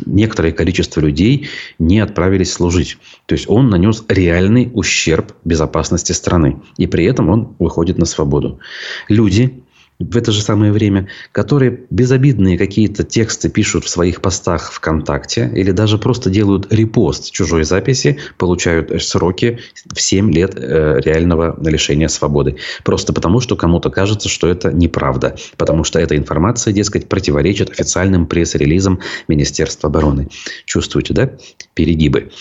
Некоторое 0.07 0.53
количество 0.53 1.00
людей 1.00 1.48
не 1.79 2.00
отправились 2.00 2.53
служить. 2.53 2.98
То 3.27 3.35
есть, 3.35 3.48
он 3.48 3.70
нанес 3.70 4.05
реальный 4.09 4.70
ущерб 4.72 5.33
безопасности 5.44 6.12
страны. 6.12 6.61
И 6.77 6.87
при 6.87 7.07
этом 7.07 7.31
он 7.31 7.57
выходит 7.59 7.98
на 7.98 8.05
свободу. 8.05 8.61
Люди, 9.09 9.63
в 10.00 10.16
это 10.16 10.33
же 10.33 10.42
самое 10.42 10.72
время, 10.72 11.09
которые 11.30 11.87
безобидные 11.90 12.59
какие-то 12.59 13.04
тексты 13.04 13.48
пишут 13.48 13.85
в 13.85 13.88
своих 13.88 14.20
постах 14.20 14.72
ВКонтакте 14.72 15.50
или 15.54 15.70
даже 15.70 15.98
просто 15.98 16.30
делают 16.30 16.72
репост 16.72 17.30
чужой 17.30 17.64
записи, 17.64 18.18
получают 18.37 19.02
сроки 19.02 19.61
в 19.92 20.00
7 20.00 20.33
лет 20.33 20.54
э, 20.57 21.00
реального 21.00 21.57
лишения 21.64 22.09
свободы. 22.09 22.57
Просто 22.83 23.12
потому, 23.12 23.40
что 23.40 23.54
кому-то 23.54 23.90
кажется, 23.90 24.28
что 24.28 24.48
это 24.48 24.72
неправда. 24.72 25.37
Потому 25.57 25.85
что 25.85 26.00
эта 26.00 26.16
информация, 26.16 26.72
дескать, 26.72 27.09
противоречит 27.09 27.70
официальным 27.70 28.26
пресс-релизам 28.26 29.00
Министерства 29.28 29.88
обороны. 29.88 30.28
Чувствуете, 30.64 31.14
да? 31.14 31.30
Перегибы. 31.74 32.33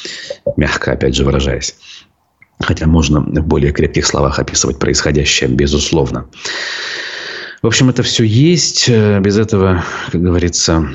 Мягко, 0.57 0.93
опять 0.93 1.15
же, 1.15 1.23
выражаясь. 1.23 1.75
Хотя 2.59 2.87
можно 2.87 3.19
в 3.19 3.45
более 3.45 3.71
крепких 3.71 4.05
словах 4.05 4.39
описывать 4.39 4.79
происходящее, 4.79 5.49
безусловно. 5.49 6.27
В 7.63 7.67
общем, 7.67 7.89
это 7.89 8.04
все 8.04 8.26
есть. 8.26 8.89
Э, 8.89 9.21
без 9.21 9.38
этого, 9.38 9.86
как 10.12 10.21
говорится, 10.21 10.89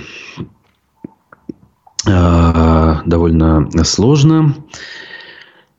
э, 2.06 2.94
довольно 3.06 3.70
сложно. 3.84 4.54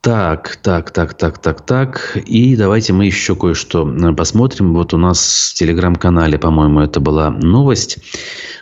Так, 0.02 0.58
так, 0.64 0.90
так, 0.90 1.14
так, 1.14 1.38
так, 1.38 1.64
так. 1.64 2.18
И 2.26 2.56
давайте 2.56 2.94
мы 2.94 3.06
еще 3.06 3.36
кое-что 3.36 3.88
э, 3.88 4.14
посмотрим. 4.14 4.74
Вот 4.74 4.96
у 4.96 4.98
нас 4.98 5.52
в 5.52 5.60
телеграм-канале, 5.60 6.40
по-моему, 6.40 6.80
это 6.80 7.00
была 7.00 7.30
новость. 7.30 8.00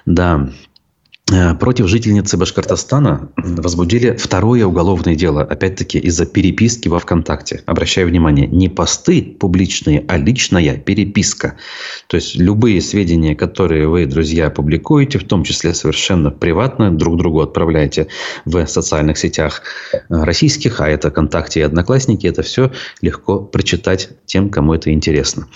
Да, 0.06 0.50
против 1.60 1.88
жительницы 1.88 2.38
Башкортостана 2.38 3.30
возбудили 3.36 4.16
второе 4.16 4.66
уголовное 4.66 5.16
дело, 5.16 5.42
опять-таки 5.42 6.00
из-за 6.00 6.26
переписки 6.26 6.88
во 6.88 7.00
ВКонтакте. 7.00 7.64
Обращаю 7.66 8.08
внимание, 8.08 8.48
не 8.48 8.70
посты 8.70 9.36
публичные, 9.38 10.06
а 10.08 10.18
личная 10.18 10.78
переписка. 10.78 11.58
То 12.08 12.16
есть 12.16 12.36
любые 12.36 12.82
сведения, 12.82 13.36
которые 13.36 13.88
вы, 13.88 14.06
друзья, 14.06 14.50
публикуете, 14.50 15.20
в 15.20 15.26
том 15.26 15.44
числе 15.44 15.74
совершенно 15.74 16.32
приватно, 16.32 16.96
друг 16.96 17.18
другу 17.18 17.42
отправляете 17.42 18.08
в 18.46 18.66
социальных 18.66 19.18
сетях 19.18 19.64
э, 19.92 19.98
российских, 20.10 20.80
а 20.80 20.88
это 20.88 21.10
ВКонтакте 21.10 21.60
и 21.60 21.64
Одноклассники, 21.64 22.26
это 22.28 22.42
все 22.42 22.72
легко 23.02 23.40
прочитать 23.42 24.10
тем, 24.26 24.50
кому 24.50 24.74
это 24.74 24.94
интересно. 24.94 25.48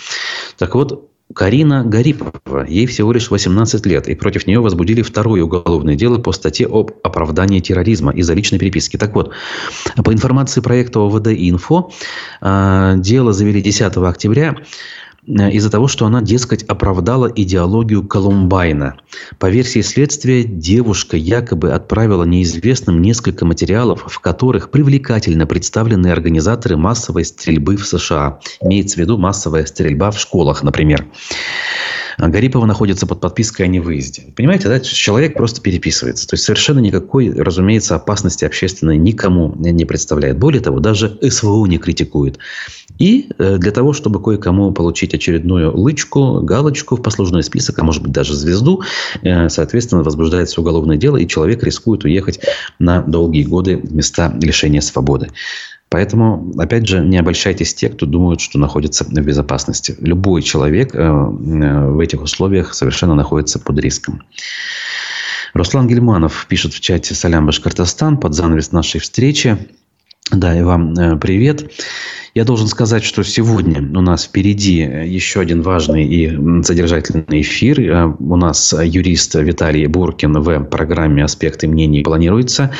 Так 0.57 0.75
вот, 0.75 1.10
Карина 1.33 1.83
Гарипова, 1.83 2.65
ей 2.67 2.85
всего 2.85 3.11
лишь 3.11 3.29
18 3.29 3.85
лет, 3.85 4.07
и 4.07 4.15
против 4.15 4.47
нее 4.47 4.59
возбудили 4.59 5.01
второе 5.01 5.43
уголовное 5.43 5.95
дело 5.95 6.17
по 6.17 6.31
статье 6.31 6.67
об 6.67 6.91
оправдании 7.03 7.59
терроризма 7.59 8.11
из-за 8.11 8.33
личной 8.33 8.59
переписки. 8.59 8.97
Так 8.97 9.13
вот, 9.15 9.31
по 10.03 10.13
информации 10.13 10.61
проекта 10.61 10.99
ОВД 10.99 11.27
«Инфо», 11.27 11.91
а, 12.41 12.95
дело 12.95 13.33
завели 13.33 13.61
10 13.61 13.97
октября. 13.97 14.55
Э, 15.27 15.51
из-за 15.51 15.69
того, 15.69 15.87
что 15.87 16.05
она, 16.05 16.21
дескать, 16.21 16.63
оправдала 16.63 17.31
идеологию 17.33 18.03
Колумбайна. 18.03 18.97
По 19.39 19.49
версии 19.49 19.81
следствия, 19.81 20.43
девушка 20.43 21.17
якобы 21.17 21.71
отправила 21.71 22.23
неизвестным 22.23 23.01
несколько 23.01 23.45
материалов, 23.45 24.05
в 24.07 24.19
которых 24.19 24.71
привлекательно 24.71 25.45
представлены 25.45 26.07
организаторы 26.07 26.77
массовой 26.77 27.25
стрельбы 27.25 27.77
в 27.77 27.85
США. 27.85 28.39
Имеется 28.61 28.95
в 28.95 28.99
виду 28.99 29.17
массовая 29.17 29.65
стрельба 29.65 30.11
в 30.11 30.19
школах, 30.19 30.63
например. 30.63 31.05
А 32.17 32.27
Гарипова 32.27 32.65
находится 32.65 33.05
под 33.07 33.19
подпиской 33.19 33.65
о 33.65 33.67
невыезде. 33.67 34.23
Понимаете, 34.35 34.67
да? 34.67 34.79
человек 34.79 35.33
просто 35.33 35.61
переписывается. 35.61 36.27
То 36.27 36.35
есть 36.35 36.43
совершенно 36.43 36.79
никакой, 36.79 37.31
разумеется, 37.31 37.95
опасности 37.95 38.45
общественной 38.45 38.97
никому 38.97 39.53
не 39.57 39.85
представляет. 39.85 40.37
Более 40.37 40.61
того, 40.61 40.79
даже 40.79 41.17
СВО 41.21 41.65
не 41.65 41.77
критикует. 41.77 42.39
И 42.99 43.29
э, 43.37 43.57
для 43.57 43.71
того, 43.71 43.93
чтобы 43.93 44.21
кое-кому 44.21 44.71
получить 44.71 45.13
очередную 45.13 45.75
лычку, 45.75 46.41
галочку 46.41 46.97
в 46.97 47.01
послужной 47.01 47.43
список, 47.43 47.79
а 47.79 47.83
может 47.83 48.03
быть 48.03 48.11
даже 48.11 48.35
звезду, 48.35 48.83
э, 49.23 49.49
соответственно, 49.49 50.03
возбуждается 50.03 50.61
уголовное 50.61 50.97
дело, 50.97 51.17
и 51.17 51.27
человек 51.27 51.63
рискует 51.63 52.03
уехать 52.03 52.41
на 52.79 53.01
долгие 53.01 53.43
годы 53.43 53.77
в 53.77 53.95
места 53.95 54.31
лишения 54.39 54.81
свободы. 54.81 55.29
Поэтому, 55.91 56.53
опять 56.57 56.87
же, 56.87 57.01
не 57.01 57.17
обольщайтесь 57.17 57.73
те, 57.73 57.89
кто 57.89 58.05
думают, 58.05 58.39
что 58.39 58.57
находится 58.57 59.03
в 59.03 59.11
безопасности. 59.11 59.93
Любой 59.99 60.41
человек 60.41 60.95
э, 60.95 61.11
в 61.11 61.99
этих 61.99 62.21
условиях 62.21 62.73
совершенно 62.73 63.13
находится 63.13 63.59
под 63.59 63.77
риском. 63.77 64.23
Руслан 65.53 65.89
Гельманов 65.89 66.45
пишет 66.47 66.73
в 66.73 66.79
чате 66.79 67.13
«Салям 67.13 67.45
Башкортостан» 67.45 68.17
под 68.17 68.33
занавес 68.33 68.71
нашей 68.71 69.01
встречи. 69.01 69.57
Да, 70.31 70.57
и 70.57 70.61
вам 70.63 71.19
привет. 71.19 71.71
Я 72.33 72.45
должен 72.45 72.67
сказать, 72.67 73.03
что 73.03 73.23
сегодня 73.23 73.81
у 73.81 74.01
нас 74.01 74.23
впереди 74.23 74.77
еще 74.77 75.41
один 75.41 75.61
важный 75.61 76.05
и 76.05 76.63
содержательный 76.63 77.41
эфир. 77.41 77.81
Э, 77.81 78.05
у 78.05 78.37
нас 78.37 78.73
юрист 78.81 79.35
Виталий 79.35 79.85
Буркин 79.87 80.39
в 80.39 80.63
программе 80.63 81.25
«Аспекты 81.25 81.67
мнений» 81.67 82.03
планируется 82.03 82.71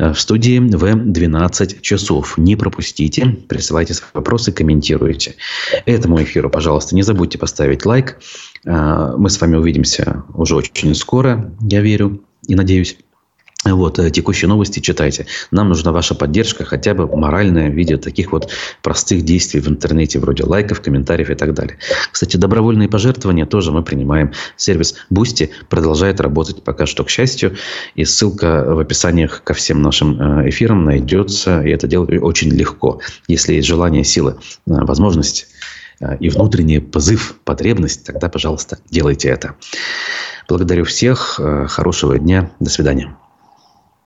э, 0.00 0.12
в 0.12 0.20
студии 0.20 0.58
в 0.58 1.12
12 1.12 1.80
часов. 1.82 2.36
Не 2.36 2.56
пропустите, 2.56 3.36
присылайте 3.48 3.94
свои 3.94 4.10
вопросы, 4.14 4.50
комментируйте. 4.50 5.36
Этому 5.84 6.20
эфиру, 6.20 6.50
пожалуйста, 6.50 6.96
не 6.96 7.02
забудьте 7.02 7.38
поставить 7.38 7.86
лайк. 7.86 8.18
Э, 8.64 9.14
мы 9.16 9.30
с 9.30 9.40
вами 9.40 9.54
увидимся 9.54 10.24
уже 10.34 10.56
очень 10.56 10.96
скоро, 10.96 11.54
я 11.60 11.80
верю 11.80 12.24
и 12.48 12.56
надеюсь. 12.56 12.98
Вот, 13.72 13.98
э, 13.98 14.10
текущие 14.10 14.48
новости 14.48 14.80
читайте. 14.80 15.26
Нам 15.50 15.68
нужна 15.68 15.90
ваша 15.90 16.14
поддержка, 16.14 16.64
хотя 16.64 16.94
бы 16.94 17.08
моральная, 17.16 17.68
в 17.68 17.74
виде 17.74 17.96
таких 17.96 18.32
вот 18.32 18.50
простых 18.82 19.22
действий 19.22 19.60
в 19.60 19.68
интернете, 19.68 20.20
вроде 20.20 20.44
лайков, 20.44 20.80
комментариев 20.80 21.30
и 21.30 21.34
так 21.34 21.52
далее. 21.52 21.78
Кстати, 22.12 22.36
добровольные 22.36 22.88
пожертвования 22.88 23.46
тоже 23.46 23.72
мы 23.72 23.82
принимаем. 23.82 24.32
Сервис 24.56 24.94
Boosty 25.12 25.50
продолжает 25.68 26.20
работать 26.20 26.62
пока 26.62 26.86
что, 26.86 27.04
к 27.04 27.10
счастью. 27.10 27.56
И 27.94 28.04
ссылка 28.04 28.64
в 28.66 28.78
описаниях 28.78 29.42
ко 29.42 29.54
всем 29.54 29.82
нашим 29.82 30.20
э, 30.20 30.48
эфирам 30.48 30.84
найдется. 30.84 31.62
И 31.62 31.70
это 31.70 31.88
делать 31.88 32.10
очень 32.22 32.50
легко. 32.50 33.00
Если 33.26 33.54
есть 33.54 33.66
желание, 33.66 34.04
сила, 34.04 34.38
э, 34.66 34.72
возможность 34.72 35.48
и 36.20 36.28
внутренний 36.28 36.78
позыв, 36.78 37.36
потребность, 37.44 38.04
тогда, 38.04 38.28
пожалуйста, 38.28 38.78
делайте 38.90 39.28
это. 39.28 39.54
Благодарю 40.46 40.84
всех. 40.84 41.40
Хорошего 41.68 42.18
дня. 42.18 42.50
До 42.60 42.68
свидания. 42.68 43.16